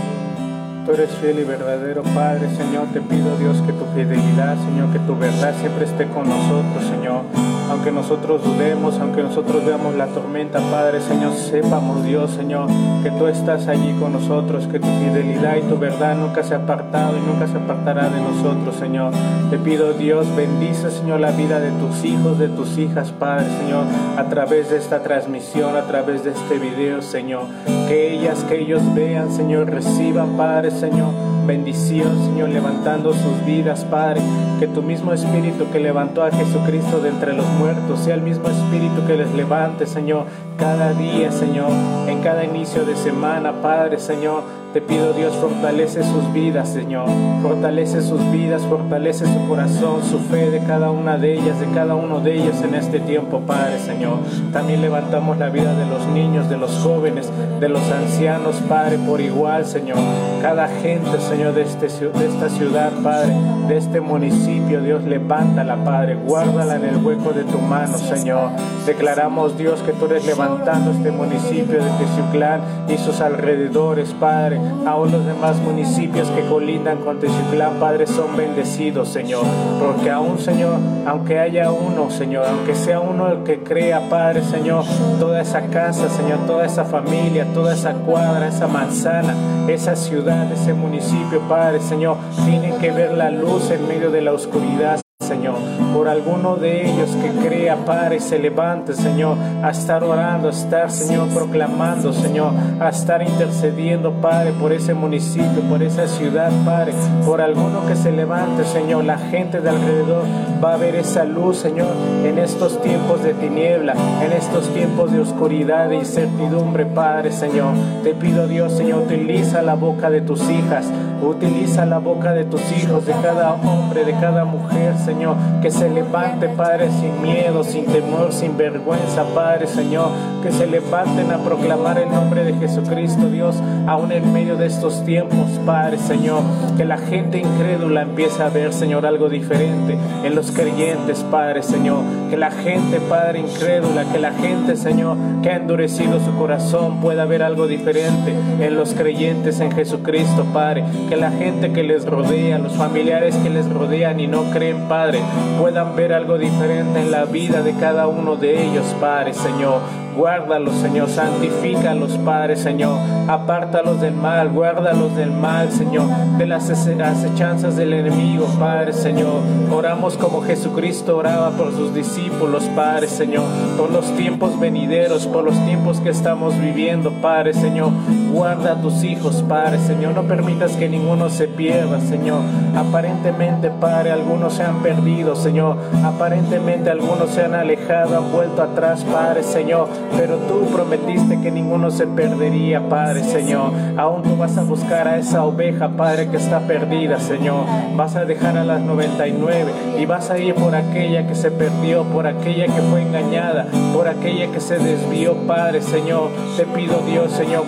Tú 0.85 0.93
eres 0.93 1.09
fiel 1.19 1.39
y 1.39 1.43
verdadero, 1.43 2.03
Padre, 2.15 2.47
Señor. 2.55 2.87
Te 2.93 3.01
pido, 3.01 3.35
Dios, 3.37 3.57
que 3.65 3.73
tu 3.73 3.85
fidelidad, 3.93 4.55
Señor, 4.69 4.93
que 4.93 4.99
tu 4.99 5.17
verdad 5.17 5.53
siempre 5.59 5.85
esté 5.85 6.07
con 6.07 6.29
nosotros, 6.29 6.83
Señor 6.89 7.46
aunque 7.69 7.91
nosotros 7.91 8.43
dudemos, 8.43 8.99
aunque 8.99 9.23
nosotros 9.23 9.65
veamos 9.65 9.95
la 9.95 10.07
tormenta, 10.07 10.59
Padre, 10.71 11.01
Señor, 11.01 11.33
sepamos, 11.33 12.03
Dios, 12.03 12.31
Señor, 12.31 12.67
que 13.03 13.11
tú 13.11 13.27
estás 13.27 13.67
allí 13.67 13.93
con 13.99 14.13
nosotros, 14.13 14.67
que 14.67 14.79
tu 14.79 14.87
fidelidad 14.87 15.57
y 15.57 15.61
tu 15.61 15.77
verdad 15.77 16.15
nunca 16.15 16.43
se 16.43 16.53
ha 16.53 16.57
apartado 16.57 17.17
y 17.17 17.21
nunca 17.21 17.47
se 17.47 17.57
apartará 17.57 18.09
de 18.09 18.21
nosotros, 18.21 18.75
Señor. 18.75 19.13
Te 19.49 19.57
pido, 19.57 19.93
Dios, 19.93 20.27
bendice, 20.35 20.91
Señor, 20.91 21.19
la 21.19 21.31
vida 21.31 21.59
de 21.59 21.71
tus 21.71 22.03
hijos, 22.05 22.39
de 22.39 22.49
tus 22.49 22.77
hijas, 22.77 23.11
Padre, 23.11 23.47
Señor, 23.61 23.83
a 24.17 24.23
través 24.25 24.69
de 24.69 24.77
esta 24.77 25.03
transmisión, 25.03 25.75
a 25.75 25.83
través 25.83 26.23
de 26.23 26.31
este 26.31 26.59
video, 26.59 27.01
Señor. 27.01 27.45
Que 27.87 28.13
ellas, 28.13 28.43
que 28.47 28.61
ellos 28.61 28.81
vean, 28.93 29.31
Señor, 29.31 29.69
reciban, 29.69 30.37
Padre, 30.37 30.71
Señor 30.71 31.36
bendición, 31.47 32.25
Señor, 32.25 32.49
levantando 32.49 33.13
sus 33.13 33.43
vidas, 33.45 33.85
Padre. 33.85 34.21
Que 34.59 34.67
tu 34.67 34.83
mismo 34.83 35.13
Espíritu 35.13 35.69
que 35.71 35.79
levantó 35.79 36.23
a 36.23 36.31
Jesucristo 36.31 36.99
de 36.99 37.09
entre 37.09 37.33
los 37.33 37.47
muertos 37.59 37.99
sea 37.99 38.15
el 38.15 38.21
mismo 38.21 38.49
Espíritu 38.49 39.05
que 39.07 39.15
les 39.15 39.33
levante, 39.33 39.85
Señor, 39.85 40.25
cada 40.57 40.93
día, 40.93 41.31
Señor, 41.31 41.71
en 42.07 42.21
cada 42.21 42.43
inicio 42.43 42.85
de 42.85 42.95
semana, 42.95 43.61
Padre, 43.61 43.99
Señor 43.99 44.43
te 44.77 44.81
pido 44.81 45.11
Dios, 45.13 45.33
fortalece 45.37 46.03
sus 46.03 46.31
vidas, 46.33 46.69
Señor. 46.69 47.09
Fortalece 47.41 47.99
sus 48.03 48.21
vidas, 48.29 48.61
fortalece 48.61 49.25
su 49.25 49.47
corazón, 49.47 50.03
su 50.03 50.19
fe 50.19 50.51
de 50.51 50.59
cada 50.59 50.91
una 50.91 51.17
de 51.17 51.33
ellas, 51.33 51.59
de 51.59 51.65
cada 51.73 51.95
uno 51.95 52.19
de 52.19 52.35
ellos 52.35 52.61
en 52.61 52.75
este 52.75 52.99
tiempo, 52.99 53.39
Padre, 53.39 53.79
Señor. 53.79 54.19
También 54.53 54.81
levantamos 54.81 55.39
la 55.39 55.49
vida 55.49 55.73
de 55.73 55.87
los 55.87 56.05
niños, 56.09 56.47
de 56.47 56.57
los 56.57 56.77
jóvenes, 56.83 57.31
de 57.59 57.69
los 57.69 57.89
ancianos, 57.89 58.57
Padre, 58.69 58.99
por 58.99 59.19
igual, 59.19 59.65
Señor. 59.65 59.97
Cada 60.43 60.67
gente, 60.67 61.19
Señor, 61.21 61.55
de, 61.55 61.63
este, 61.63 61.87
de 61.87 62.27
esta 62.27 62.47
ciudad, 62.47 62.91
Padre, 63.01 63.33
de 63.67 63.77
este 63.77 63.99
municipio, 63.99 64.79
Dios, 64.81 65.03
levántala, 65.05 65.83
Padre. 65.83 66.17
Guárdala 66.23 66.75
en 66.75 66.85
el 66.85 66.97
hueco 67.03 67.33
de 67.33 67.45
tu 67.45 67.57
mano, 67.57 67.97
Señor. 67.97 68.51
Declaramos, 68.85 69.57
Dios, 69.57 69.81
que 69.81 69.93
tú 69.93 70.05
eres 70.05 70.27
levantando 70.27 70.91
este 70.91 71.09
municipio 71.09 71.83
de 71.83 71.89
Teciuclán 71.97 72.61
y 72.87 72.97
sus 72.99 73.21
alrededores, 73.21 74.13
Padre 74.19 74.66
Aún 74.85 75.11
los 75.11 75.25
demás 75.25 75.57
municipios 75.57 76.29
que 76.29 76.41
colindan 76.47 76.99
con 76.99 77.19
Texuclán, 77.19 77.79
Padre, 77.79 78.07
son 78.07 78.37
bendecidos, 78.37 79.09
Señor. 79.09 79.43
Porque 79.79 80.09
aún, 80.09 80.39
Señor, 80.39 80.79
aunque 81.05 81.39
haya 81.39 81.71
uno, 81.71 82.09
Señor, 82.09 82.45
aunque 82.47 82.75
sea 82.75 82.99
uno 82.99 83.27
el 83.27 83.43
que 83.43 83.59
crea, 83.59 84.09
Padre, 84.09 84.43
Señor, 84.43 84.85
toda 85.19 85.41
esa 85.41 85.61
casa, 85.67 86.09
Señor, 86.09 86.39
toda 86.47 86.65
esa 86.65 86.85
familia, 86.85 87.45
toda 87.53 87.73
esa 87.73 87.93
cuadra, 87.93 88.47
esa 88.47 88.67
manzana, 88.67 89.35
esa 89.67 89.95
ciudad, 89.95 90.51
ese 90.51 90.73
municipio, 90.73 91.41
Padre, 91.49 91.79
Señor, 91.81 92.17
tienen 92.45 92.77
que 92.79 92.91
ver 92.91 93.13
la 93.13 93.29
luz 93.29 93.71
en 93.71 93.87
medio 93.87 94.11
de 94.11 94.21
la 94.21 94.33
oscuridad. 94.33 95.01
Señor, 95.27 95.55
por 95.93 96.07
alguno 96.07 96.55
de 96.55 96.89
ellos 96.89 97.09
que 97.21 97.29
crea, 97.45 97.75
Padre, 97.85 98.21
se 98.21 98.39
levante, 98.39 98.93
Señor, 98.93 99.37
a 99.61 99.71
estar 99.71 100.03
orando, 100.03 100.47
a 100.47 100.51
estar, 100.51 100.89
Señor, 100.89 101.27
proclamando, 101.29 102.13
Señor, 102.13 102.53
a 102.79 102.89
estar 102.89 103.21
intercediendo, 103.21 104.13
Padre, 104.21 104.53
por 104.53 104.71
ese 104.71 104.93
municipio, 104.93 105.61
por 105.69 105.83
esa 105.83 106.07
ciudad, 106.07 106.49
Padre, 106.63 106.93
por 107.25 107.41
alguno 107.41 107.85
que 107.85 107.95
se 107.95 108.11
levante, 108.11 108.63
Señor, 108.63 109.03
la 109.03 109.17
gente 109.17 109.59
de 109.59 109.69
alrededor 109.69 110.23
va 110.63 110.75
a 110.75 110.77
ver 110.77 110.95
esa 110.95 111.25
luz, 111.25 111.57
Señor, 111.57 111.89
en 112.23 112.39
estos 112.39 112.81
tiempos 112.81 113.21
de 113.21 113.33
tiniebla, 113.33 113.95
en 114.23 114.31
estos 114.31 114.69
tiempos 114.69 115.11
de 115.11 115.19
oscuridad 115.19 115.91
e 115.91 115.97
incertidumbre, 115.97 116.85
Padre, 116.85 117.33
Señor. 117.33 117.73
Te 118.03 118.13
pido, 118.13 118.47
Dios, 118.47 118.71
Señor, 118.71 119.03
utiliza 119.03 119.61
la 119.61 119.75
boca 119.75 120.09
de 120.09 120.21
tus 120.21 120.49
hijas, 120.49 120.85
utiliza 121.21 121.85
la 121.85 121.99
boca 121.99 122.33
de 122.33 122.45
tus 122.45 122.61
hijos, 122.71 123.05
de 123.05 123.13
cada 123.13 123.53
hombre, 123.53 124.05
de 124.05 124.13
cada 124.13 124.45
mujer, 124.45 124.97
Señor, 124.97 125.35
que 125.61 125.71
se 125.71 125.89
levante, 125.89 126.49
Padre, 126.49 126.89
sin 126.91 127.21
miedo, 127.21 127.63
sin 127.63 127.85
temor, 127.85 128.31
sin 128.31 128.57
vergüenza, 128.57 129.23
Padre, 129.33 129.67
Señor, 129.67 130.09
que 130.43 130.51
se 130.51 130.67
levanten 130.67 131.31
a 131.31 131.37
proclamar 131.37 131.97
el 131.99 132.09
nombre 132.09 132.43
de 132.43 132.53
Jesucristo, 132.53 133.29
Dios, 133.29 133.55
aún 133.87 134.11
en 134.11 134.31
medio 134.31 134.55
de 134.55 134.67
estos 134.67 135.03
tiempos, 135.03 135.59
Padre, 135.65 135.97
Señor, 135.97 136.41
que 136.77 136.85
la 136.85 136.97
gente 136.97 137.39
incrédula 137.39 138.03
empiece 138.03 138.43
a 138.43 138.49
ver, 138.49 138.73
Señor, 138.73 139.05
algo 139.05 139.29
diferente 139.29 139.97
en 140.23 140.35
los 140.35 140.51
creyentes, 140.51 141.23
Padre, 141.31 141.63
Señor, 141.63 141.99
que 142.29 142.37
la 142.37 142.51
gente, 142.51 142.99
Padre, 142.99 143.39
incrédula, 143.39 144.05
que 144.11 144.19
la 144.19 144.31
gente, 144.31 144.75
Señor, 144.75 145.17
que 145.41 145.49
ha 145.49 145.57
endurecido 145.57 146.19
su 146.19 146.35
corazón 146.37 146.99
pueda 147.01 147.25
ver 147.25 147.43
algo 147.43 147.67
diferente 147.67 148.33
en 148.59 148.75
los 148.75 148.93
creyentes 148.93 149.59
en 149.59 149.71
Jesucristo, 149.71 150.45
Padre, 150.53 150.83
que 151.07 151.15
la 151.15 151.31
gente 151.31 151.71
que 151.71 151.83
les 151.83 152.05
rodea, 152.05 152.57
los 152.59 152.73
familiares 152.73 153.35
que 153.37 153.49
les 153.49 153.69
rodean 153.69 154.19
y 154.19 154.27
no 154.27 154.43
creen, 154.51 154.87
Padre, 154.87 155.19
puedan 155.59 155.95
ver 155.95 156.13
algo 156.13 156.37
diferente 156.37 156.99
en 156.99 157.11
la 157.11 157.25
vida 157.25 157.61
de 157.61 157.73
cada 157.73 158.07
uno 158.07 158.35
de 158.35 158.65
ellos, 158.65 158.85
Padre, 158.99 159.33
Señor. 159.33 159.81
Guárdalos, 160.17 160.75
Señor, 160.77 161.09
santifícalos, 161.09 162.17
Padre, 162.25 162.55
Señor. 162.55 162.97
Apártalos 163.27 164.01
del 164.01 164.15
mal, 164.15 164.49
guárdalos 164.49 165.15
del 165.15 165.29
mal, 165.31 165.71
Señor, 165.71 166.07
de 166.39 166.47
las 166.47 166.71
acechanzas 166.71 167.75
del 167.75 167.93
enemigo, 167.93 168.47
Padre, 168.59 168.93
Señor. 168.93 169.41
Oramos 169.71 170.17
como 170.17 170.41
Jesucristo 170.41 171.17
oraba 171.17 171.51
por 171.51 171.71
sus 171.71 171.93
discípulos, 171.93 172.63
Padre, 172.75 173.07
Señor, 173.07 173.45
por 173.77 173.91
los 173.91 174.11
tiempos 174.15 174.59
venideros, 174.59 175.27
por 175.27 175.43
los 175.43 175.53
tiempos 175.65 175.99
que 175.99 176.09
estamos 176.09 176.59
viviendo, 176.59 177.11
Padre, 177.21 177.53
Señor. 177.53 177.91
Guarda 178.37 178.73
a 178.73 178.81
tus 178.81 179.03
hijos, 179.03 179.43
Padre, 179.49 179.79
Señor. 179.79 180.13
No 180.13 180.21
permitas 180.27 180.73
que 180.73 180.87
ninguno 180.87 181.27
se 181.31 181.47
pierda, 181.47 181.99
Señor. 181.99 182.41
Aparentemente, 182.75 183.71
Padre, 183.71 184.11
algunos 184.11 184.53
se 184.53 184.61
han 184.61 184.83
perdido, 184.83 185.35
Señor. 185.35 185.77
Aparentemente 186.05 186.91
algunos 186.91 187.31
se 187.31 187.43
han 187.43 187.55
alejado, 187.55 188.15
han 188.15 188.31
vuelto 188.31 188.61
atrás, 188.61 189.03
Padre, 189.03 189.41
Señor 189.41 189.87
pero 190.15 190.37
tú 190.47 190.65
prometiste 190.73 191.39
que 191.41 191.51
ninguno 191.51 191.91
se 191.91 192.07
perdería, 192.07 192.87
Padre 192.89 193.23
Señor. 193.23 193.71
Aún 193.97 194.23
tú 194.23 194.35
vas 194.37 194.57
a 194.57 194.63
buscar 194.63 195.07
a 195.07 195.17
esa 195.17 195.43
oveja, 195.43 195.89
Padre, 195.89 196.29
que 196.29 196.37
está 196.37 196.59
perdida, 196.61 197.19
Señor. 197.19 197.65
Vas 197.95 198.15
a 198.15 198.25
dejar 198.25 198.57
a 198.57 198.63
las 198.63 198.81
99 198.81 199.71
y 199.99 200.05
vas 200.05 200.29
a 200.29 200.37
ir 200.37 200.55
por 200.55 200.75
aquella 200.75 201.27
que 201.27 201.35
se 201.35 201.51
perdió, 201.51 202.03
por 202.03 202.27
aquella 202.27 202.65
que 202.65 202.81
fue 202.81 203.01
engañada, 203.01 203.67
por 203.93 204.07
aquella 204.07 204.51
que 204.51 204.59
se 204.59 204.77
desvió, 204.77 205.35
Padre 205.47 205.81
Señor. 205.81 206.29
Te 206.55 206.65
pido, 206.65 207.01
Dios, 207.05 207.31
Señor, 207.31 207.63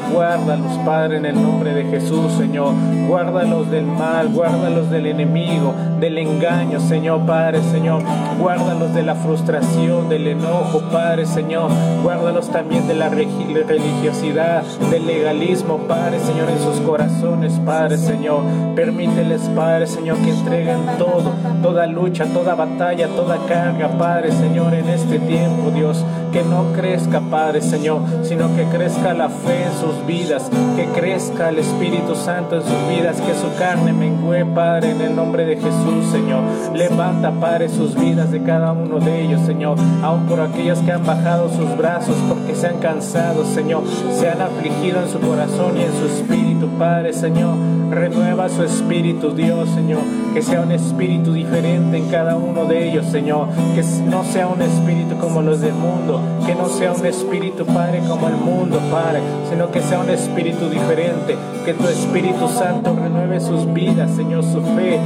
Padre, 0.86 1.18
en 1.18 1.26
el 1.26 1.36
nombre 1.36 1.74
de 1.74 1.84
Jesús, 1.86 2.32
Señor. 2.34 2.74
Guárdalos 3.08 3.70
del 3.70 3.86
mal, 3.86 4.30
guárdalos 4.30 4.90
del 4.90 5.08
enemigo, 5.08 5.74
del 6.00 6.18
engaño, 6.18 6.80
Señor, 6.80 7.26
Padre, 7.26 7.62
Señor. 7.72 8.04
Guárdalos 8.40 8.94
de 8.94 9.04
la 9.04 9.16
frustración, 9.16 10.10
del 10.10 10.28
enojo, 10.28 10.82
Padre, 10.92 11.26
Señor. 11.26 11.72
Guárdalos 12.04 12.50
también 12.50 12.88
de 12.88 12.96
la 12.96 13.10
religiosidad, 13.10 14.64
del 14.92 15.06
legalismo, 15.06 15.78
Padre 15.88 16.20
Señor, 16.20 16.50
en 16.50 16.60
sus 16.60 16.80
corazones, 16.82 17.54
Padre 17.66 17.98
Señor. 17.98 18.44
Permíteles, 18.76 19.42
Padre 19.56 19.88
Señor, 19.88 20.18
que 20.18 20.32
entreguen 20.32 20.80
todo, 20.98 21.32
toda 21.62 21.88
lucha, 21.88 22.26
toda 22.26 22.56
batalla, 22.56 23.08
toda 23.10 23.38
carga, 23.48 23.90
Padre 23.98 24.32
Señor, 24.32 24.74
en 24.74 24.90
este 24.90 25.20
tiempo, 25.20 25.72
Dios. 25.72 26.06
Que 26.32 26.44
no 26.44 26.74
crezca, 26.74 27.22
Padre 27.22 27.62
Señor, 27.62 28.02
sino 28.24 28.56
que 28.56 28.64
crezca 28.66 29.14
la 29.14 29.30
fe 29.30 29.64
en 29.64 29.74
sus 29.74 30.06
vidas, 30.06 30.50
que 30.76 30.86
crezca 30.86 31.50
el 31.50 31.60
Espíritu 31.60 32.16
Santo 32.16 32.56
en 32.56 32.64
sus 32.64 32.90
vidas, 32.90 33.20
que 33.22 33.34
su 33.34 33.56
carne 33.58 33.94
mengue, 33.94 34.20
Padre, 34.46 34.92
en 34.92 35.02
el 35.02 35.16
nombre 35.16 35.46
de 35.46 35.56
Jesús, 35.56 36.06
Señor. 36.12 36.44
Levanta, 36.74 37.32
Padre, 37.32 37.70
sus 37.70 37.96
vidas 37.96 38.32
de 38.32 38.44
cada 38.44 38.72
uno 38.72 39.00
de 39.00 39.22
ellos, 39.24 39.42
Señor, 39.42 39.78
aun 40.04 40.26
por 40.28 40.40
aquellas 40.40 40.80
que 40.80 40.92
han 40.92 41.06
bajado 41.06 41.50
sus 41.50 41.76
brazos 41.78 42.16
porque 42.28 42.56
se 42.56 42.68
han 42.68 42.78
cansado, 42.78 43.44
Señor, 43.46 43.84
se 44.14 44.30
han 44.30 44.42
afligido 44.42 45.02
en 45.02 45.10
su 45.10 45.20
corazón 45.20 45.78
y 45.78 45.84
en 45.84 45.94
su 45.94 46.06
espíritu, 46.06 46.68
Padre, 46.78 47.14
Señor. 47.14 47.56
Renueva 47.90 48.50
su 48.50 48.64
espíritu, 48.64 49.32
Dios, 49.32 49.68
Señor, 49.70 50.02
que 50.34 50.44
sea 50.44 50.62
un 50.62 50.72
espíritu 50.72 51.34
diferente 51.34 51.98
en 51.98 52.08
cada 52.10 52.36
uno 52.36 52.66
de 52.66 52.88
ellos, 52.88 53.08
Señor, 53.08 53.48
que 53.74 53.84
no 54.06 54.24
sea 54.24 54.48
un 54.48 54.62
espíritu 54.62 55.18
como 55.20 55.42
los 55.42 55.60
del 55.62 55.74
mundo, 55.74 56.19
que 56.46 56.56
no 56.56 56.68
sea 56.68 56.94
un 56.94 57.06
espíritu, 57.06 57.66
Padre, 57.66 58.02
como 58.08 58.28
el 58.28 58.36
mundo, 58.36 58.80
Padre, 58.92 59.22
sino 59.50 59.72
que 59.72 59.82
sea 59.82 60.00
un 60.00 60.10
espíritu 60.10 60.70
diferente, 60.70 61.38
que 61.66 61.74
tu 61.74 61.88
Espíritu 61.88 62.48
Santo 62.48 62.96
renueve 62.96 63.40
sus 63.40 63.72
vidas, 63.74 64.12
Señor, 64.16 64.44
su 64.44 64.62
fe, 64.62 65.00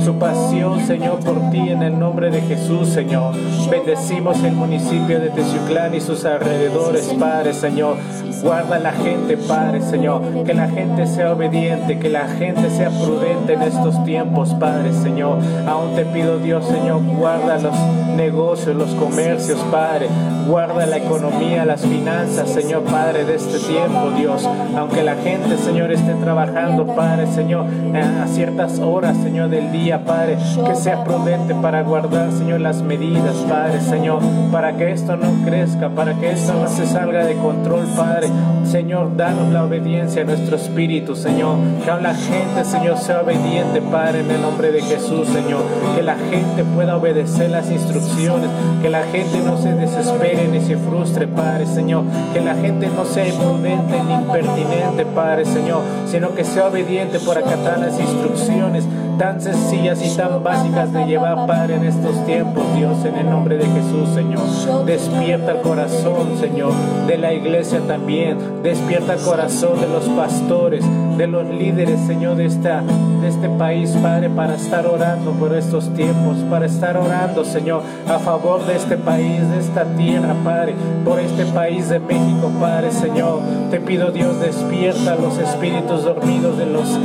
su 0.00 0.14
pasión, 0.14 0.86
Señor, 0.86 1.20
por 1.20 1.50
ti 1.50 1.68
en 1.70 1.82
el 1.82 1.98
nombre 1.98 2.30
de 2.30 2.40
Jesús, 2.42 2.88
Señor. 2.88 3.34
Bendecimos 3.70 4.42
el 4.42 4.52
municipio 4.52 5.20
de 5.20 5.30
Teciuclán 5.30 5.94
y 5.94 6.00
sus 6.00 6.24
alrededores, 6.24 7.14
Padre, 7.18 7.52
Señor. 7.52 7.96
Guarda 8.42 8.78
la 8.78 8.92
gente, 8.92 9.36
Padre, 9.36 9.82
Señor. 9.82 10.22
Que 10.44 10.54
la 10.54 10.68
gente 10.68 11.06
sea 11.06 11.32
obediente, 11.32 11.98
que 11.98 12.08
la 12.08 12.26
gente 12.28 12.70
sea 12.70 12.90
prudente 12.90 13.54
en 13.54 13.62
estos 13.62 14.02
tiempos, 14.04 14.54
Padre, 14.54 14.92
Señor. 14.92 15.38
Aún 15.66 15.94
te 15.94 16.04
pido, 16.04 16.38
Dios, 16.38 16.64
Señor, 16.66 17.02
guarda 17.18 17.58
los 17.58 17.74
negocios, 18.16 18.76
los 18.76 18.90
comercios, 18.94 19.58
Padre. 19.70 20.08
Guarda 20.46 20.86
la 20.86 20.96
economía, 20.96 21.64
las 21.64 21.82
finanzas, 21.82 22.48
Señor, 22.50 22.82
Padre, 22.84 23.24
de 23.24 23.36
este 23.36 23.58
tiempo, 23.58 24.10
Dios. 24.16 24.48
Aunque 24.76 25.02
la 25.02 25.16
gente, 25.16 25.56
Señor, 25.58 25.92
esté 25.92 26.14
trabajando, 26.14 26.86
Padre, 26.86 27.26
Señor, 27.26 27.66
a 27.94 28.26
ciertas 28.26 28.78
horas, 28.78 29.16
Señor, 29.18 29.50
del 29.50 29.70
día, 29.70 29.89
Padre, 29.98 30.38
que 30.66 30.74
sea 30.74 31.04
prudente 31.04 31.54
para 31.54 31.82
guardar, 31.82 32.32
Señor, 32.32 32.60
las 32.60 32.82
medidas, 32.82 33.34
Padre, 33.48 33.80
Señor, 33.80 34.20
para 34.52 34.76
que 34.76 34.92
esto 34.92 35.16
no 35.16 35.44
crezca, 35.44 35.88
para 35.90 36.14
que 36.14 36.30
esto 36.30 36.54
no 36.54 36.68
se 36.68 36.86
salga 36.86 37.24
de 37.24 37.34
control, 37.36 37.86
Padre. 37.96 38.28
Señor, 38.64 39.16
danos 39.16 39.52
la 39.52 39.64
obediencia 39.64 40.22
a 40.22 40.24
nuestro 40.24 40.56
espíritu, 40.56 41.16
Señor. 41.16 41.56
Que 41.84 41.90
la 41.90 42.14
gente, 42.14 42.64
Señor, 42.64 42.98
sea 42.98 43.22
obediente, 43.22 43.82
Padre, 43.82 44.20
en 44.20 44.30
el 44.30 44.40
nombre 44.40 44.70
de 44.70 44.80
Jesús, 44.80 45.26
Señor. 45.26 45.62
Que 45.96 46.02
la 46.02 46.14
gente 46.14 46.64
pueda 46.76 46.96
obedecer 46.96 47.50
las 47.50 47.68
instrucciones. 47.68 48.48
Que 48.80 48.88
la 48.88 49.02
gente 49.04 49.40
no 49.44 49.58
se 49.58 49.72
desespere 49.74 50.46
ni 50.46 50.60
se 50.60 50.76
frustre, 50.76 51.26
Padre, 51.26 51.66
Señor. 51.66 52.04
Que 52.32 52.40
la 52.40 52.54
gente 52.54 52.88
no 52.88 53.04
sea 53.04 53.26
imprudente 53.26 54.02
ni 54.06 54.14
impertinente, 54.14 55.04
Padre, 55.16 55.44
Señor. 55.46 55.80
Sino 56.06 56.32
que 56.34 56.44
sea 56.44 56.68
obediente 56.68 57.18
por 57.18 57.38
acatar 57.38 57.80
las 57.80 57.98
instrucciones 57.98 58.84
tan 59.20 59.38
sencillas 59.38 60.02
y 60.02 60.16
tan 60.16 60.42
básicas 60.42 60.90
de 60.94 61.04
llevar, 61.04 61.46
Padre, 61.46 61.74
en 61.74 61.84
estos 61.84 62.24
tiempos, 62.24 62.64
Dios, 62.74 63.04
en 63.04 63.16
el 63.16 63.28
nombre 63.28 63.58
de 63.58 63.66
Jesús, 63.66 64.08
Señor. 64.14 64.86
Despierta 64.86 65.52
el 65.52 65.60
corazón, 65.60 66.38
Señor, 66.40 66.72
de 67.06 67.18
la 67.18 67.34
iglesia 67.34 67.80
también. 67.80 68.38
Despierta 68.62 69.12
el 69.12 69.20
corazón 69.20 69.78
de 69.78 69.88
los 69.88 70.04
pastores, 70.08 70.82
de 71.18 71.26
los 71.26 71.46
líderes, 71.50 72.00
Señor, 72.06 72.36
de, 72.36 72.46
esta, 72.46 72.82
de 73.20 73.28
este 73.28 73.50
país, 73.50 73.90
Padre, 74.02 74.30
para 74.30 74.54
estar 74.54 74.86
orando 74.86 75.32
por 75.32 75.54
estos 75.54 75.92
tiempos, 75.92 76.38
para 76.48 76.64
estar 76.64 76.96
orando, 76.96 77.44
Señor, 77.44 77.82
a 78.08 78.18
favor 78.20 78.64
de 78.64 78.76
este 78.76 78.96
país, 78.96 79.46
de 79.50 79.58
esta 79.58 79.84
tierra, 79.96 80.34
Padre, 80.42 80.74
por 81.04 81.20
este 81.20 81.44
país 81.44 81.90
de 81.90 81.98
México, 81.98 82.50
Padre, 82.58 82.90
Señor. 82.90 83.40
Te 83.70 83.80
pido, 83.80 84.12
Dios, 84.12 84.40
despierta 84.40 85.14
los 85.16 85.36
espíritus 85.36 86.04
dormidos 86.04 86.56
de 86.56 86.64
los 86.64 86.98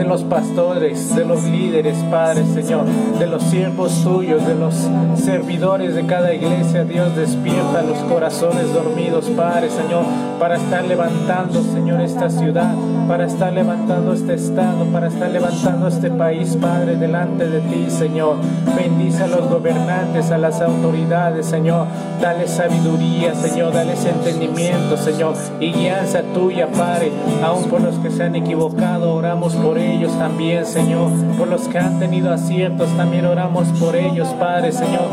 de 0.00 0.06
los 0.06 0.24
pastores, 0.24 1.14
de 1.14 1.26
los 1.26 1.44
líderes, 1.44 1.98
Padre 2.10 2.42
Señor, 2.46 2.86
de 3.18 3.26
los 3.26 3.42
siervos 3.42 4.02
tuyos, 4.02 4.46
de 4.46 4.54
los 4.54 4.74
servidores 5.14 5.94
de 5.94 6.06
cada 6.06 6.32
iglesia. 6.32 6.84
Dios, 6.84 7.14
despierta 7.14 7.82
los 7.82 7.98
corazones 8.10 8.72
dormidos, 8.72 9.26
Padre 9.36 9.68
Señor, 9.68 10.04
para 10.38 10.56
estar 10.56 10.86
levantando, 10.86 11.62
Señor, 11.62 12.00
esta 12.00 12.30
ciudad, 12.30 12.72
para 13.08 13.26
estar 13.26 13.52
levantando 13.52 14.12
este 14.12 14.34
estado, 14.34 14.84
para 14.86 15.08
estar 15.08 15.30
levantando 15.30 15.88
este 15.88 16.10
país, 16.10 16.56
Padre, 16.60 16.96
delante 16.96 17.48
de 17.48 17.60
ti, 17.60 17.90
Señor. 17.90 18.36
Bendice 18.76 19.24
a 19.24 19.26
los 19.26 19.48
gobernantes, 19.48 20.30
a 20.30 20.38
las 20.38 20.60
autoridades, 20.60 21.46
Señor. 21.46 21.86
Dale 22.20 22.46
sabiduría, 22.48 23.34
Señor, 23.34 23.72
dale 23.72 23.94
entendimiento, 23.94 24.96
Señor, 24.96 25.34
y 25.60 25.72
guianza 25.72 26.22
tuya, 26.34 26.68
Padre, 26.68 27.10
aun 27.42 27.64
por 27.64 27.80
los 27.80 27.96
que 27.96 28.10
se 28.10 28.24
han 28.24 28.34
equivocado, 28.34 29.14
oramos 29.14 29.54
por 29.54 29.78
ellos 29.78 30.16
también, 30.18 30.66
Señor. 30.66 31.10
Por 31.38 31.48
los 31.48 31.62
que 31.68 31.78
han 31.78 31.98
tenido 31.98 32.32
aciertos, 32.32 32.88
también 32.96 33.26
oramos 33.26 33.68
por 33.80 33.96
ellos, 33.96 34.28
Padre, 34.38 34.72
Señor. 34.72 35.08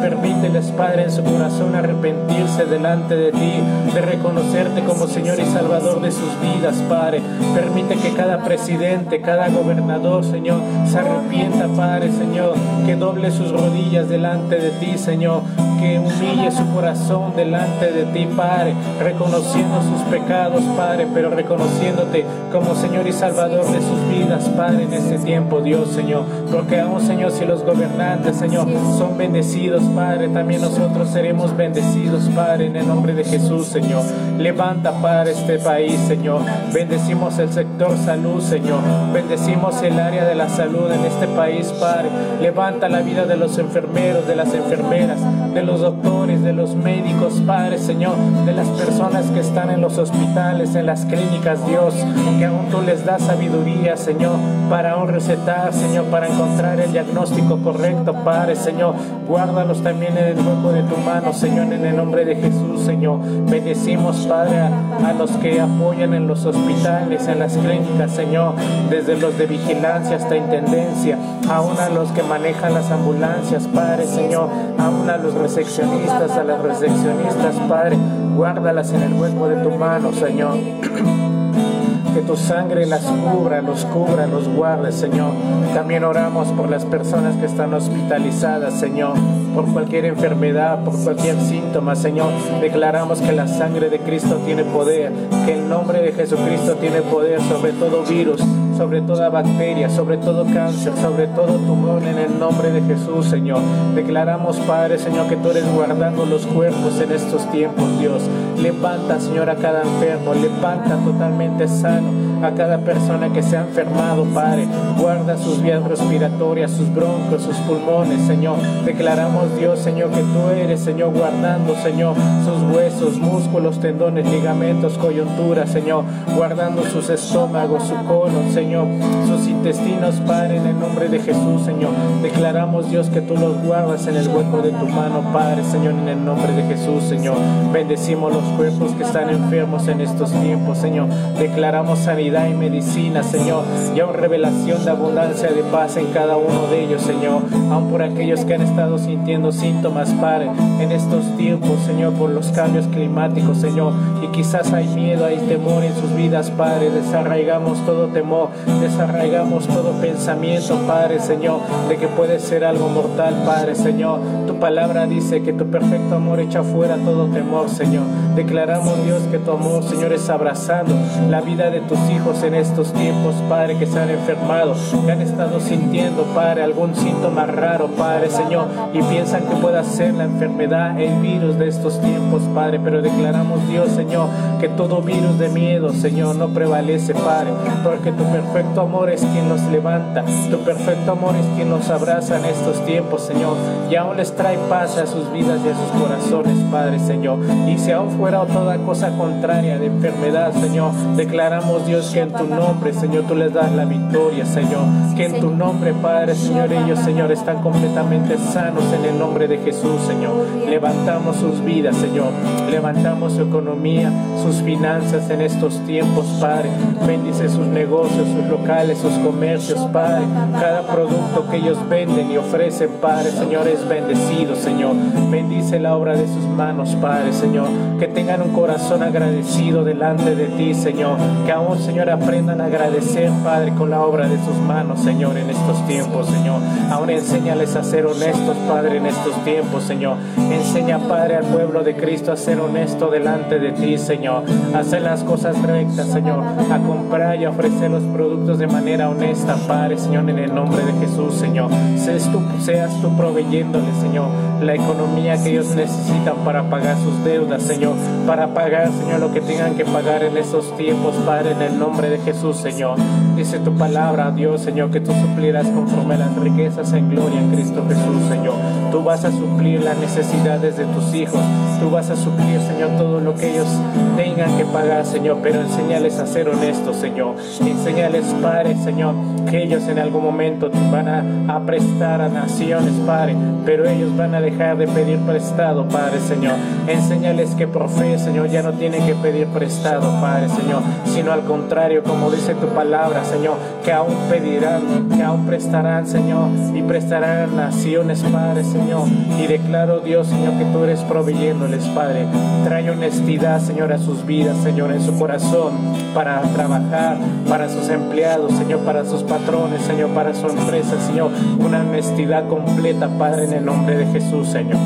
Permíteles, 0.00 0.70
Padre, 0.70 1.04
en 1.04 1.10
su 1.10 1.22
corazón 1.24 1.74
arrepentirse 1.74 2.64
delante 2.66 3.16
de 3.16 3.32
ti, 3.32 3.52
de 3.92 4.00
reconocerte 4.00 4.82
como 4.84 5.06
Señor 5.06 5.38
y 5.40 5.44
Salvador 5.44 6.00
de 6.00 6.12
sus 6.12 6.30
vidas, 6.40 6.76
Padre. 6.88 7.20
Permite 7.54 7.96
que 7.96 8.14
cada 8.14 8.44
presidente, 8.44 9.20
cada 9.20 9.48
gobernador, 9.48 10.24
Señor, 10.24 10.60
se 10.86 10.98
arrepienta, 10.98 11.68
Padre, 11.68 12.12
Señor. 12.12 12.54
Que 12.86 12.96
doble 12.96 13.30
sus 13.30 13.50
rodillas 13.50 14.08
delante 14.08 14.56
de 14.56 14.70
ti, 14.70 14.96
Señor. 14.96 15.42
Que 15.78 15.98
humille 15.98 16.50
su 16.50 16.66
corazón 16.74 17.34
delante 17.36 17.92
de 17.92 18.04
ti, 18.06 18.26
Padre. 18.36 18.74
Reconociendo 19.00 19.80
sus 19.82 20.02
pecados, 20.10 20.62
Padre, 20.76 21.06
pero 21.14 21.30
reconociéndote 21.30 22.24
como 22.52 22.74
Señor 22.74 23.06
y 23.06 23.12
Salvador 23.12 23.64
de 23.66 23.80
sus 23.80 24.08
vidas, 24.08 24.48
Padre, 24.50 24.84
en 24.84 24.92
este 24.92 25.18
tiempo, 25.18 25.60
Dios, 25.60 25.90
Señor. 25.90 26.24
Porque 26.50 26.80
aún, 26.80 27.00
Señor, 27.00 27.30
si 27.30 27.44
los 27.44 27.64
gobernantes, 27.64 28.36
Señor, 28.36 28.66
son 28.96 29.16
bendecidos, 29.16 29.82
Padre, 29.94 30.28
también 30.28 30.62
nosotros 30.62 31.10
seremos 31.10 31.56
bendecidos, 31.56 32.24
Padre, 32.34 32.66
en 32.66 32.76
el 32.76 32.86
nombre 32.88 33.14
de 33.14 33.24
Jesús, 33.24 33.66
Señor. 33.66 34.02
Levanta, 34.38 34.92
Padre, 35.00 35.32
este 35.32 35.58
país, 35.58 35.98
Señor. 36.08 36.42
Bendecimos 36.72 37.38
el 37.38 37.52
sector 37.52 37.96
salud, 38.04 38.40
Señor. 38.40 38.80
Bendecimos 39.12 39.82
el 39.82 39.98
área 40.00 40.24
de 40.24 40.34
la 40.34 40.48
salud 40.48 40.90
en 40.90 41.04
este 41.04 41.26
país, 41.28 41.72
Padre. 41.78 42.08
Levanta 42.40 42.88
la 42.88 43.02
vida 43.02 43.26
de 43.26 43.36
los 43.36 43.58
enfermeros, 43.58 44.26
de 44.26 44.36
las 44.36 44.54
enfermeras, 44.54 45.18
de 45.54 45.62
los 45.62 45.67
doctores, 45.76 46.42
de 46.42 46.52
los 46.52 46.74
médicos, 46.74 47.42
Padre, 47.46 47.78
Señor, 47.78 48.16
de 48.44 48.52
las 48.52 48.68
personas 48.68 49.26
que 49.30 49.40
están 49.40 49.70
en 49.70 49.80
los 49.80 49.96
hospitales, 49.98 50.74
en 50.74 50.86
las 50.86 51.04
clínicas, 51.06 51.66
Dios, 51.66 51.94
que 52.38 52.44
aún 52.44 52.68
tú 52.70 52.82
les 52.82 53.04
das 53.04 53.22
sabiduría, 53.22 53.96
Señor, 53.96 54.36
para 54.68 54.96
un 54.96 55.08
recetar, 55.08 55.72
Señor, 55.72 56.04
para 56.06 56.28
encontrar 56.28 56.80
el 56.80 56.92
diagnóstico 56.92 57.58
correcto, 57.58 58.12
Padre, 58.24 58.56
Señor. 58.56 58.94
Guárdalos 59.26 59.82
también 59.82 60.16
en 60.16 60.24
el 60.24 60.36
hueco 60.36 60.72
de 60.72 60.82
tu 60.82 60.96
mano, 60.98 61.32
Señor, 61.32 61.72
en 61.72 61.84
el 61.84 61.96
nombre 61.96 62.24
de 62.24 62.36
Jesús, 62.36 62.82
Señor. 62.82 63.20
Bendecimos, 63.48 64.26
Padre, 64.26 64.60
a, 64.60 65.12
los 65.12 65.30
que 65.32 65.60
apoyan 65.60 66.14
en 66.14 66.28
los 66.28 66.44
hospitales, 66.44 67.26
en 67.26 67.38
las 67.38 67.56
clínicas, 67.56 68.12
Señor, 68.12 68.54
desde 68.90 69.16
los 69.16 69.36
de 69.38 69.46
vigilancia 69.46 70.16
hasta 70.16 70.36
intendencia, 70.36 71.18
aún 71.48 71.78
a 71.78 71.88
los 71.88 72.10
que 72.12 72.22
manejan 72.22 72.74
las 72.74 72.90
ambulancias, 72.90 73.66
Padre, 73.68 74.06
Señor, 74.06 74.48
aún 74.78 75.08
a 75.10 75.16
los 75.16 75.34
recepcionistas, 75.58 76.30
a 76.36 76.44
las 76.44 76.62
recepcionistas, 76.62 77.56
Padre, 77.68 77.96
guárdalas 78.36 78.92
en 78.92 79.02
el 79.02 79.12
hueco 79.14 79.48
de 79.48 79.56
tu 79.56 79.70
mano, 79.70 80.12
Señor. 80.12 80.56
que 82.14 82.20
tu 82.22 82.36
sangre 82.36 82.86
las 82.86 83.02
cubra, 83.02 83.60
los 83.60 83.84
cubra, 83.86 84.28
los 84.28 84.48
guarde, 84.48 84.92
Señor. 84.92 85.32
También 85.74 86.04
oramos 86.04 86.48
por 86.52 86.70
las 86.70 86.84
personas 86.84 87.36
que 87.36 87.46
están 87.46 87.74
hospitalizadas, 87.74 88.78
Señor, 88.78 89.14
por 89.52 89.66
cualquier 89.72 90.04
enfermedad, 90.04 90.84
por 90.84 90.96
cualquier 91.02 91.40
síntoma, 91.40 91.96
Señor. 91.96 92.30
Declaramos 92.60 93.20
que 93.20 93.32
la 93.32 93.48
sangre 93.48 93.90
de 93.90 93.98
Cristo 93.98 94.40
tiene 94.46 94.62
poder, 94.62 95.12
que 95.44 95.54
el 95.54 95.68
nombre 95.68 96.00
de 96.02 96.12
Jesucristo 96.12 96.76
tiene 96.76 97.02
poder 97.02 97.40
sobre 97.42 97.72
todo 97.72 98.04
virus, 98.04 98.40
sobre 98.78 99.02
toda 99.02 99.28
bacteria, 99.28 99.90
sobre 99.90 100.18
todo 100.18 100.44
cáncer, 100.54 100.92
sobre 101.02 101.26
todo 101.26 101.56
tumor 101.58 102.00
en 102.04 102.16
el 102.16 102.38
nombre 102.38 102.70
de 102.70 102.80
Jesús, 102.82 103.26
Señor. 103.26 103.58
Declaramos, 103.96 104.56
Padre, 104.58 104.98
Señor, 104.98 105.26
que 105.28 105.36
tú 105.36 105.50
eres 105.50 105.64
guardando 105.74 106.24
los 106.24 106.46
cuerpos 106.46 107.00
en 107.00 107.10
estos 107.10 107.50
tiempos, 107.50 107.98
Dios. 107.98 108.22
Levanta, 108.62 109.18
Señor, 109.18 109.50
a 109.50 109.56
cada 109.56 109.82
enfermo, 109.82 110.32
levanta 110.32 110.96
totalmente 111.04 111.66
sano 111.66 112.28
a 112.42 112.54
cada 112.54 112.78
persona 112.78 113.32
que 113.32 113.42
se 113.42 113.56
ha 113.56 113.62
enfermado, 113.62 114.24
Padre. 114.24 114.66
Guarda 114.98 115.36
sus 115.36 115.62
vías 115.62 115.82
respiratorias, 115.84 116.70
sus 116.70 116.92
broncos, 116.94 117.42
sus 117.42 117.56
pulmones, 117.58 118.20
Señor. 118.26 118.56
Declaramos, 118.84 119.56
Dios, 119.58 119.78
Señor, 119.80 120.10
que 120.10 120.20
tú 120.20 120.50
eres, 120.54 120.80
Señor, 120.80 121.12
guardando, 121.12 121.74
Señor, 121.76 122.14
sus 122.44 122.74
huesos, 122.74 123.18
músculos, 123.18 123.80
tendones, 123.80 124.30
ligamentos, 124.30 124.96
coyunturas, 124.98 125.70
Señor. 125.70 126.04
Guardando 126.36 126.84
sus 126.84 127.08
estómagos, 127.10 127.84
su 127.84 127.94
colon, 128.06 128.50
Señor, 128.52 128.86
sus 129.26 129.48
intestinos, 129.48 130.16
Padre, 130.26 130.58
en 130.58 130.66
el 130.66 130.78
nombre 130.78 131.08
de 131.08 131.18
Jesús, 131.18 131.62
Señor. 131.64 131.90
Declaramos, 132.22 132.90
Dios, 132.90 133.08
que 133.10 133.20
tú 133.20 133.36
los 133.36 133.62
guardas 133.62 134.06
en 134.06 134.16
el 134.16 134.28
hueco 134.28 134.62
de 134.62 134.70
tu 134.70 134.86
mano, 134.86 135.22
Padre, 135.32 135.64
Señor, 135.64 135.94
en 135.94 136.08
el 136.08 136.24
nombre 136.24 136.52
de 136.52 136.62
Jesús, 136.62 137.04
Señor. 137.04 137.36
Bendecimos 137.72 138.32
los 138.32 138.44
cuerpos 138.56 138.92
que 138.92 139.02
están 139.02 139.28
enfermos 139.30 139.88
en 139.88 140.00
estos 140.00 140.30
tiempos, 140.32 140.78
Señor. 140.78 141.08
Declaramos 141.38 141.98
sanidad 141.98 142.27
y 142.28 142.54
medicina, 142.54 143.22
Señor. 143.22 143.64
Y 143.96 144.00
aún 144.00 144.12
revelación 144.12 144.84
de 144.84 144.90
abundancia 144.90 145.48
de 145.48 145.62
paz 145.62 145.96
en 145.96 146.06
cada 146.08 146.36
uno 146.36 146.66
de 146.70 146.84
ellos, 146.84 147.00
Señor. 147.00 147.40
Aún 147.72 147.90
por 147.90 148.02
aquellos 148.02 148.44
que 148.44 148.54
han 148.54 148.60
estado 148.60 148.98
sintiendo 148.98 149.50
síntomas, 149.50 150.12
Padre, 150.20 150.50
en 150.78 150.92
estos 150.92 151.24
tiempos, 151.38 151.80
Señor, 151.86 152.12
por 152.12 152.28
los 152.28 152.48
cambios 152.48 152.86
climáticos, 152.88 153.58
Señor. 153.58 153.94
Y 154.22 154.26
quizás 154.28 154.72
hay 154.74 154.88
miedo, 154.88 155.24
hay 155.24 155.38
temor 155.38 155.82
en 155.84 155.94
sus 155.94 156.14
vidas, 156.14 156.50
Padre. 156.50 156.90
Desarraigamos 156.90 157.78
todo 157.86 158.08
temor, 158.08 158.50
desarraigamos 158.80 159.66
todo 159.66 159.92
pensamiento, 159.92 160.76
Padre, 160.86 161.20
Señor, 161.20 161.60
de 161.88 161.96
que 161.96 162.08
puede 162.08 162.40
ser 162.40 162.64
algo 162.64 162.88
mortal, 162.88 163.42
Padre, 163.46 163.74
Señor. 163.74 164.20
Tu 164.46 164.54
palabra 164.56 165.06
dice 165.06 165.42
que 165.42 165.54
tu 165.54 165.64
perfecto 165.70 166.16
amor 166.16 166.40
echa 166.40 166.62
fuera 166.62 166.96
todo 166.96 167.26
temor, 167.28 167.70
Señor. 167.70 168.04
Declaramos, 168.36 169.02
Dios, 169.04 169.22
que 169.30 169.38
tu 169.38 169.52
amor, 169.52 169.82
Señor, 169.82 170.12
es 170.12 170.28
abrazando 170.28 170.94
la 171.30 171.40
vida 171.40 171.70
de 171.70 171.80
tus 171.80 171.98
hijos 172.10 172.17
en 172.18 172.54
estos 172.54 172.92
tiempos, 172.92 173.34
Padre, 173.48 173.78
que 173.78 173.86
se 173.86 173.98
han 173.98 174.10
enfermado, 174.10 174.74
que 175.06 175.12
han 175.12 175.22
estado 175.22 175.60
sintiendo, 175.60 176.24
Padre, 176.34 176.62
algún 176.62 176.94
síntoma 176.94 177.46
raro, 177.46 177.86
Padre, 177.88 178.28
Señor, 178.28 178.66
y 178.92 179.00
piensan 179.02 179.46
que 179.46 179.54
pueda 179.56 179.84
ser 179.84 180.14
la 180.14 180.24
enfermedad, 180.24 181.00
el 181.00 181.14
virus 181.20 181.58
de 181.58 181.68
estos 181.68 182.00
tiempos, 182.00 182.42
Padre, 182.54 182.80
pero 182.82 183.02
declaramos, 183.02 183.66
Dios, 183.68 183.90
Señor, 183.90 184.28
que 184.60 184.68
todo 184.68 185.00
virus 185.00 185.38
de 185.38 185.48
miedo, 185.48 185.92
Señor, 185.92 186.36
no 186.36 186.48
prevalece, 186.48 187.14
Padre, 187.14 187.50
porque 187.84 188.10
tu 188.12 188.24
perfecto 188.24 188.80
amor 188.82 189.10
es 189.10 189.20
quien 189.20 189.48
nos 189.48 189.62
levanta, 189.70 190.24
tu 190.50 190.58
perfecto 190.58 191.12
amor 191.12 191.36
es 191.36 191.46
quien 191.56 191.70
nos 191.70 191.88
abraza 191.88 192.38
en 192.38 192.44
estos 192.46 192.84
tiempos, 192.84 193.22
Señor, 193.22 193.56
y 193.90 193.94
aún 193.94 194.16
les 194.16 194.34
trae 194.34 194.58
paz 194.68 194.98
a 194.98 195.06
sus 195.06 195.32
vidas 195.32 195.60
y 195.64 195.68
a 195.68 195.74
sus 195.74 196.02
corazones, 196.02 196.58
Padre, 196.70 196.98
Señor, 196.98 197.38
y 197.68 197.78
si 197.78 197.92
aún 197.92 198.10
fuera 198.10 198.44
toda 198.44 198.76
cosa 198.78 199.10
contraria 199.16 199.78
de 199.78 199.86
enfermedad, 199.86 200.52
Señor, 200.52 200.92
declaramos, 201.16 201.86
Dios, 201.86 202.07
que 202.12 202.20
en 202.20 202.32
tu 202.32 202.44
nombre, 202.46 202.92
Señor, 202.92 203.24
tú 203.24 203.34
les 203.34 203.52
das 203.52 203.72
la 203.72 203.84
victoria, 203.84 204.44
Señor, 204.44 204.84
que 205.16 205.26
en 205.26 205.40
tu 205.40 205.50
nombre, 205.50 205.92
Padre, 205.92 206.34
Señor, 206.34 206.72
ellos, 206.72 206.98
Señor, 207.00 207.32
están 207.32 207.62
completamente 207.62 208.36
sanos 208.38 208.84
en 208.92 209.04
el 209.04 209.18
nombre 209.18 209.48
de 209.48 209.58
Jesús, 209.58 210.00
Señor, 210.06 210.32
levantamos 210.68 211.36
sus 211.36 211.62
vidas, 211.64 211.96
Señor, 211.96 212.32
levantamos 212.70 213.32
su 213.32 213.42
economía, 213.42 214.12
sus 214.42 214.56
finanzas 214.62 215.28
en 215.30 215.40
estos 215.42 215.78
tiempos, 215.86 216.26
Padre, 216.40 216.70
bendice 217.06 217.48
sus 217.48 217.66
negocios, 217.66 218.28
sus 218.28 218.46
locales, 218.46 218.98
sus 218.98 219.12
comercios, 219.18 219.80
Padre. 219.92 220.24
Cada 220.52 220.82
producto 220.82 221.48
que 221.50 221.56
ellos 221.56 221.78
venden 221.88 222.30
y 222.30 222.36
ofrecen, 222.36 222.90
Padre, 223.00 223.30
Señor, 223.30 223.66
es 223.66 223.86
bendecido, 223.88 224.54
Señor. 224.54 224.94
Bendice 225.30 225.80
la 225.80 225.96
obra 225.96 226.16
de 226.16 226.26
sus 226.26 226.44
manos, 226.44 226.94
Padre, 227.00 227.32
Señor. 227.32 227.68
Que 227.98 228.06
tengan 228.06 228.42
un 228.42 228.52
corazón 228.52 229.02
agradecido 229.02 229.84
delante 229.84 230.34
de 230.34 230.46
ti, 230.46 230.74
Señor. 230.74 231.16
Que 231.44 231.52
aún, 231.52 231.78
Señor, 231.78 231.97
aprendan 232.06 232.60
a 232.60 232.66
agradecer, 232.66 233.30
Padre, 233.42 233.72
con 233.74 233.90
la 233.90 234.00
obra 234.02 234.28
de 234.28 234.36
sus 234.44 234.56
manos, 234.56 235.00
Señor, 235.00 235.36
en 235.36 235.50
estos 235.50 235.84
tiempos, 235.86 236.28
Señor. 236.28 236.60
Aún 236.90 237.10
enséñales 237.10 237.74
a 237.76 237.82
ser 237.82 238.06
honestos, 238.06 238.56
Padre, 238.68 238.98
en 238.98 239.06
estos 239.06 239.34
tiempos, 239.44 239.82
Señor. 239.82 240.16
Enseña, 240.36 240.98
Padre, 240.98 241.36
al 241.36 241.44
pueblo 241.44 241.82
de 241.82 241.96
Cristo 241.96 242.30
a 242.30 242.36
ser 242.36 242.60
honesto 242.60 243.10
delante 243.10 243.58
de 243.58 243.72
ti, 243.72 243.98
Señor. 243.98 244.44
A 244.74 244.78
hacer 244.78 245.02
las 245.02 245.24
cosas 245.24 245.60
rectas, 245.62 246.06
Señor. 246.08 246.44
A 246.70 246.78
comprar 246.78 247.40
y 247.40 247.44
a 247.44 247.50
ofrecer 247.50 247.90
los 247.90 248.04
productos 248.04 248.58
de 248.58 248.68
manera 248.68 249.08
honesta, 249.08 249.56
Padre, 249.66 249.98
Señor, 249.98 250.30
en 250.30 250.38
el 250.38 250.54
nombre 250.54 250.84
de 250.84 250.92
Jesús, 251.04 251.34
Señor. 251.34 251.70
Seas 251.96 252.30
tú, 252.30 252.40
seas 252.60 252.92
tú 253.00 253.16
proveyéndoles, 253.16 253.96
Señor, 253.96 254.28
la 254.60 254.74
economía 254.74 255.42
que 255.42 255.50
ellos 255.50 255.74
necesitan 255.74 256.36
para 256.44 256.70
pagar 256.70 256.96
sus 256.98 257.24
deudas, 257.24 257.62
Señor. 257.62 257.94
Para 258.26 258.54
pagar, 258.54 258.88
Señor, 258.92 259.18
lo 259.18 259.32
que 259.32 259.40
tengan 259.40 259.74
que 259.74 259.84
pagar 259.84 260.22
en 260.22 260.36
esos 260.36 260.76
tiempos, 260.76 261.14
Padre, 261.26 261.52
en 261.52 261.62
el 261.62 261.78
nombre 261.78 261.87
de 261.96 262.18
Jesús, 262.18 262.58
Señor. 262.58 262.98
Dice 263.38 263.60
tu 263.60 263.72
palabra, 263.72 264.32
Dios, 264.32 264.60
Señor, 264.62 264.90
que 264.90 264.98
tú 264.98 265.12
suplirás 265.12 265.64
conforme 265.68 266.18
las 266.18 266.34
riquezas 266.34 266.92
en 266.92 267.08
gloria 267.08 267.38
en 267.38 267.52
Cristo 267.52 267.84
Jesús, 267.88 268.28
Señor. 268.28 268.56
Tú 268.90 269.04
vas 269.04 269.24
a 269.24 269.30
suplir 269.30 269.80
las 269.80 269.96
necesidades 269.96 270.76
de 270.76 270.84
tus 270.86 271.14
hijos. 271.14 271.40
Tú 271.78 271.88
vas 271.88 272.10
a 272.10 272.16
suplir, 272.16 272.60
Señor, 272.60 272.90
todo 272.98 273.20
lo 273.20 273.36
que 273.36 273.52
ellos 273.52 273.68
tengan 274.16 274.56
que 274.56 274.64
pagar, 274.64 275.06
Señor, 275.06 275.38
pero 275.40 275.60
enséñales 275.60 276.18
a 276.18 276.26
ser 276.26 276.48
honestos, 276.48 276.96
Señor. 276.96 277.36
Enséñales, 277.60 278.24
Padre, 278.42 278.76
Señor, 278.82 279.14
que 279.48 279.62
ellos 279.62 279.86
en 279.86 280.00
algún 280.00 280.24
momento 280.24 280.68
van 280.90 281.08
a, 281.08 281.54
a, 281.54 281.60
prestar 281.60 282.20
a 282.20 282.28
naciones, 282.28 282.94
Padre, 283.06 283.36
pero 283.64 283.88
ellos 283.88 284.16
van 284.16 284.34
a 284.34 284.40
dejar 284.40 284.76
de 284.78 284.88
pedir 284.88 285.18
prestado, 285.20 285.86
Padre, 285.86 286.18
Señor. 286.18 286.54
Enséñales 286.88 287.50
que 287.54 287.68
por 287.68 287.88
fe, 287.88 288.18
Señor, 288.18 288.48
ya 288.48 288.62
no 288.62 288.72
tienen 288.72 289.06
que 289.06 289.14
pedir 289.14 289.46
prestado, 289.46 290.10
Padre, 290.20 290.48
Señor, 290.48 290.82
sino 291.04 291.30
al 291.30 291.44
contrario, 291.44 292.02
como 292.02 292.32
dice 292.32 292.54
tu 292.54 292.66
palabra, 292.68 293.22
Señor, 293.28 293.56
que 293.84 293.92
aún 293.92 294.14
pedirán, 294.28 295.08
que 295.08 295.22
aún 295.22 295.46
prestarán, 295.46 296.06
Señor, 296.06 296.48
y 296.74 296.82
prestarán 296.82 297.56
naciones, 297.56 298.22
Padre, 298.22 298.64
Señor. 298.64 299.06
Y 299.38 299.46
declaro, 299.46 300.00
Dios, 300.00 300.28
Señor, 300.28 300.54
que 300.54 300.64
tú 300.66 300.84
eres 300.84 301.00
proveyéndoles, 301.00 301.84
Padre. 301.88 302.26
Trae 302.64 302.90
honestidad, 302.90 303.60
Señor, 303.60 303.92
a 303.92 303.98
sus 303.98 304.24
vidas, 304.26 304.56
Señor, 304.58 304.92
en 304.92 305.02
su 305.02 305.18
corazón, 305.18 305.72
para 306.14 306.40
trabajar, 306.54 307.18
para 307.48 307.68
sus 307.68 307.88
empleados, 307.88 308.52
Señor, 308.52 308.80
para 308.80 309.04
sus 309.04 309.22
patrones, 309.22 309.82
Señor, 309.82 310.10
para 310.10 310.34
su 310.34 310.48
empresa, 310.48 311.00
Señor. 311.06 311.30
Una 311.58 311.80
honestidad 311.80 312.48
completa, 312.48 313.08
Padre, 313.18 313.44
en 313.44 313.52
el 313.52 313.64
nombre 313.64 313.96
de 313.96 314.06
Jesús, 314.06 314.48
Señor. 314.48 314.78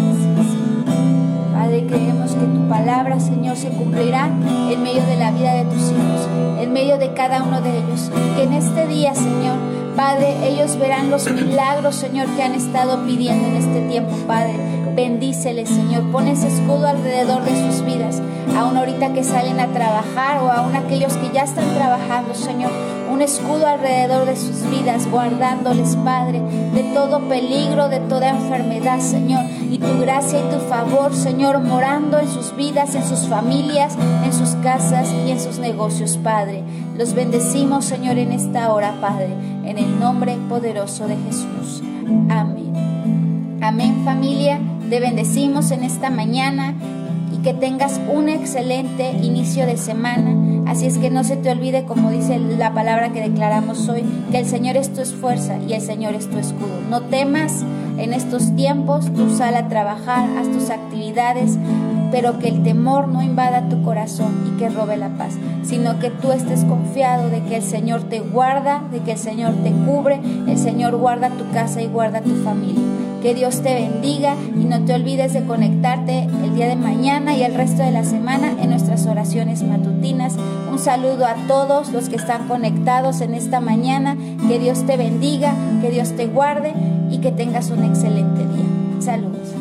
Creemos 1.92 2.32
que 2.32 2.46
tu 2.46 2.68
palabra, 2.70 3.20
Señor, 3.20 3.54
se 3.54 3.68
cumplirá 3.68 4.30
en 4.70 4.82
medio 4.82 5.04
de 5.04 5.16
la 5.16 5.30
vida 5.30 5.52
de 5.52 5.64
tus 5.64 5.90
hijos, 5.90 6.26
en 6.58 6.72
medio 6.72 6.96
de 6.96 7.12
cada 7.12 7.42
uno 7.42 7.60
de 7.60 7.68
ellos. 7.68 8.10
Que 8.34 8.44
en 8.44 8.54
este 8.54 8.86
día, 8.86 9.14
Señor, 9.14 9.58
Padre, 9.94 10.48
ellos 10.48 10.78
verán 10.78 11.10
los 11.10 11.30
milagros, 11.30 11.96
Señor, 11.96 12.28
que 12.28 12.42
han 12.42 12.54
estado 12.54 13.04
pidiendo 13.04 13.46
en 13.46 13.56
este 13.56 13.80
tiempo, 13.90 14.16
Padre. 14.26 14.54
Bendíceles, 14.96 15.68
Señor. 15.68 16.10
Pon 16.10 16.28
ese 16.28 16.48
escudo 16.48 16.88
alrededor 16.88 17.44
de 17.44 17.50
sus 17.50 17.84
vidas. 17.84 18.22
Aún 18.56 18.74
ahorita 18.74 19.12
que 19.12 19.22
salen 19.22 19.60
a 19.60 19.66
trabajar 19.66 20.38
o 20.42 20.50
aún 20.50 20.74
aquellos 20.74 21.12
que 21.18 21.30
ya 21.30 21.42
están 21.42 21.74
trabajando, 21.74 22.34
Señor. 22.34 22.70
Un 23.12 23.20
escudo 23.20 23.66
alrededor 23.66 24.24
de 24.24 24.36
sus 24.36 24.62
vidas, 24.70 25.06
guardándoles, 25.10 25.96
Padre, 25.96 26.40
de 26.72 26.84
todo 26.94 27.28
peligro, 27.28 27.90
de 27.90 28.00
toda 28.00 28.30
enfermedad, 28.30 28.98
Señor. 29.00 29.44
Y 29.72 29.78
tu 29.78 30.00
gracia 30.02 30.38
y 30.38 30.52
tu 30.52 30.58
favor, 30.66 31.14
Señor, 31.14 31.58
morando 31.60 32.18
en 32.18 32.28
sus 32.28 32.54
vidas, 32.54 32.94
en 32.94 33.08
sus 33.08 33.20
familias, 33.20 33.96
en 34.22 34.30
sus 34.30 34.50
casas 34.56 35.08
y 35.26 35.30
en 35.30 35.40
sus 35.40 35.58
negocios, 35.58 36.18
Padre. 36.22 36.62
Los 36.98 37.14
bendecimos, 37.14 37.86
Señor, 37.86 38.18
en 38.18 38.32
esta 38.32 38.70
hora, 38.70 38.94
Padre, 39.00 39.30
en 39.64 39.78
el 39.78 39.98
nombre 39.98 40.36
poderoso 40.50 41.08
de 41.08 41.16
Jesús. 41.16 41.82
Amén. 42.28 43.58
Amén, 43.62 44.02
familia. 44.04 44.60
Te 44.90 45.00
bendecimos 45.00 45.70
en 45.70 45.84
esta 45.84 46.10
mañana 46.10 46.74
y 47.32 47.38
que 47.38 47.54
tengas 47.54 47.98
un 48.14 48.28
excelente 48.28 49.12
inicio 49.22 49.64
de 49.64 49.78
semana. 49.78 50.70
Así 50.70 50.84
es 50.84 50.98
que 50.98 51.08
no 51.08 51.24
se 51.24 51.36
te 51.36 51.50
olvide, 51.50 51.84
como 51.84 52.10
dice 52.10 52.38
la 52.38 52.74
palabra 52.74 53.14
que 53.14 53.22
declaramos 53.22 53.88
hoy, 53.88 54.04
que 54.30 54.38
el 54.38 54.44
Señor 54.44 54.76
es 54.76 54.92
tu 54.92 55.02
fuerza 55.06 55.56
y 55.66 55.72
el 55.72 55.80
Señor 55.80 56.14
es 56.14 56.28
tu 56.28 56.36
escudo. 56.36 56.78
No 56.90 57.00
temas 57.00 57.64
en 57.98 58.12
estos 58.12 58.54
tiempos, 58.56 59.12
tú 59.12 59.34
sal 59.34 59.54
a 59.56 59.68
trabajar, 59.68 60.28
haz 60.38 60.50
tus 60.50 60.70
actividades, 60.70 61.58
pero 62.10 62.38
que 62.38 62.48
el 62.48 62.62
temor 62.62 63.08
no 63.08 63.22
invada 63.22 63.68
tu 63.68 63.82
corazón 63.82 64.32
y 64.46 64.58
que 64.58 64.68
robe 64.68 64.96
la 64.96 65.08
paz, 65.10 65.34
sino 65.62 65.98
que 65.98 66.10
tú 66.10 66.32
estés 66.32 66.64
confiado 66.64 67.30
de 67.30 67.42
que 67.42 67.56
el 67.56 67.62
Señor 67.62 68.02
te 68.02 68.20
guarda, 68.20 68.82
de 68.92 69.00
que 69.00 69.12
el 69.12 69.18
Señor 69.18 69.54
te 69.62 69.72
cubre, 69.72 70.20
el 70.46 70.58
Señor 70.58 70.96
guarda 70.96 71.30
tu 71.30 71.50
casa 71.52 71.80
y 71.82 71.86
guarda 71.86 72.20
tu 72.20 72.34
familia. 72.44 73.01
Que 73.22 73.34
Dios 73.34 73.62
te 73.62 73.72
bendiga 73.74 74.34
y 74.34 74.64
no 74.64 74.84
te 74.84 74.94
olvides 74.94 75.32
de 75.32 75.44
conectarte 75.44 76.24
el 76.24 76.56
día 76.56 76.66
de 76.66 76.74
mañana 76.74 77.36
y 77.36 77.44
el 77.44 77.54
resto 77.54 77.84
de 77.84 77.92
la 77.92 78.02
semana 78.02 78.52
en 78.60 78.70
nuestras 78.70 79.06
oraciones 79.06 79.62
matutinas. 79.62 80.34
Un 80.70 80.80
saludo 80.80 81.24
a 81.26 81.36
todos 81.46 81.92
los 81.92 82.08
que 82.08 82.16
están 82.16 82.48
conectados 82.48 83.20
en 83.20 83.34
esta 83.34 83.60
mañana. 83.60 84.16
Que 84.48 84.58
Dios 84.58 84.84
te 84.86 84.96
bendiga, 84.96 85.54
que 85.80 85.90
Dios 85.90 86.16
te 86.16 86.26
guarde 86.26 86.74
y 87.10 87.18
que 87.18 87.30
tengas 87.30 87.70
un 87.70 87.84
excelente 87.84 88.40
día. 88.40 89.00
Saludos. 89.00 89.54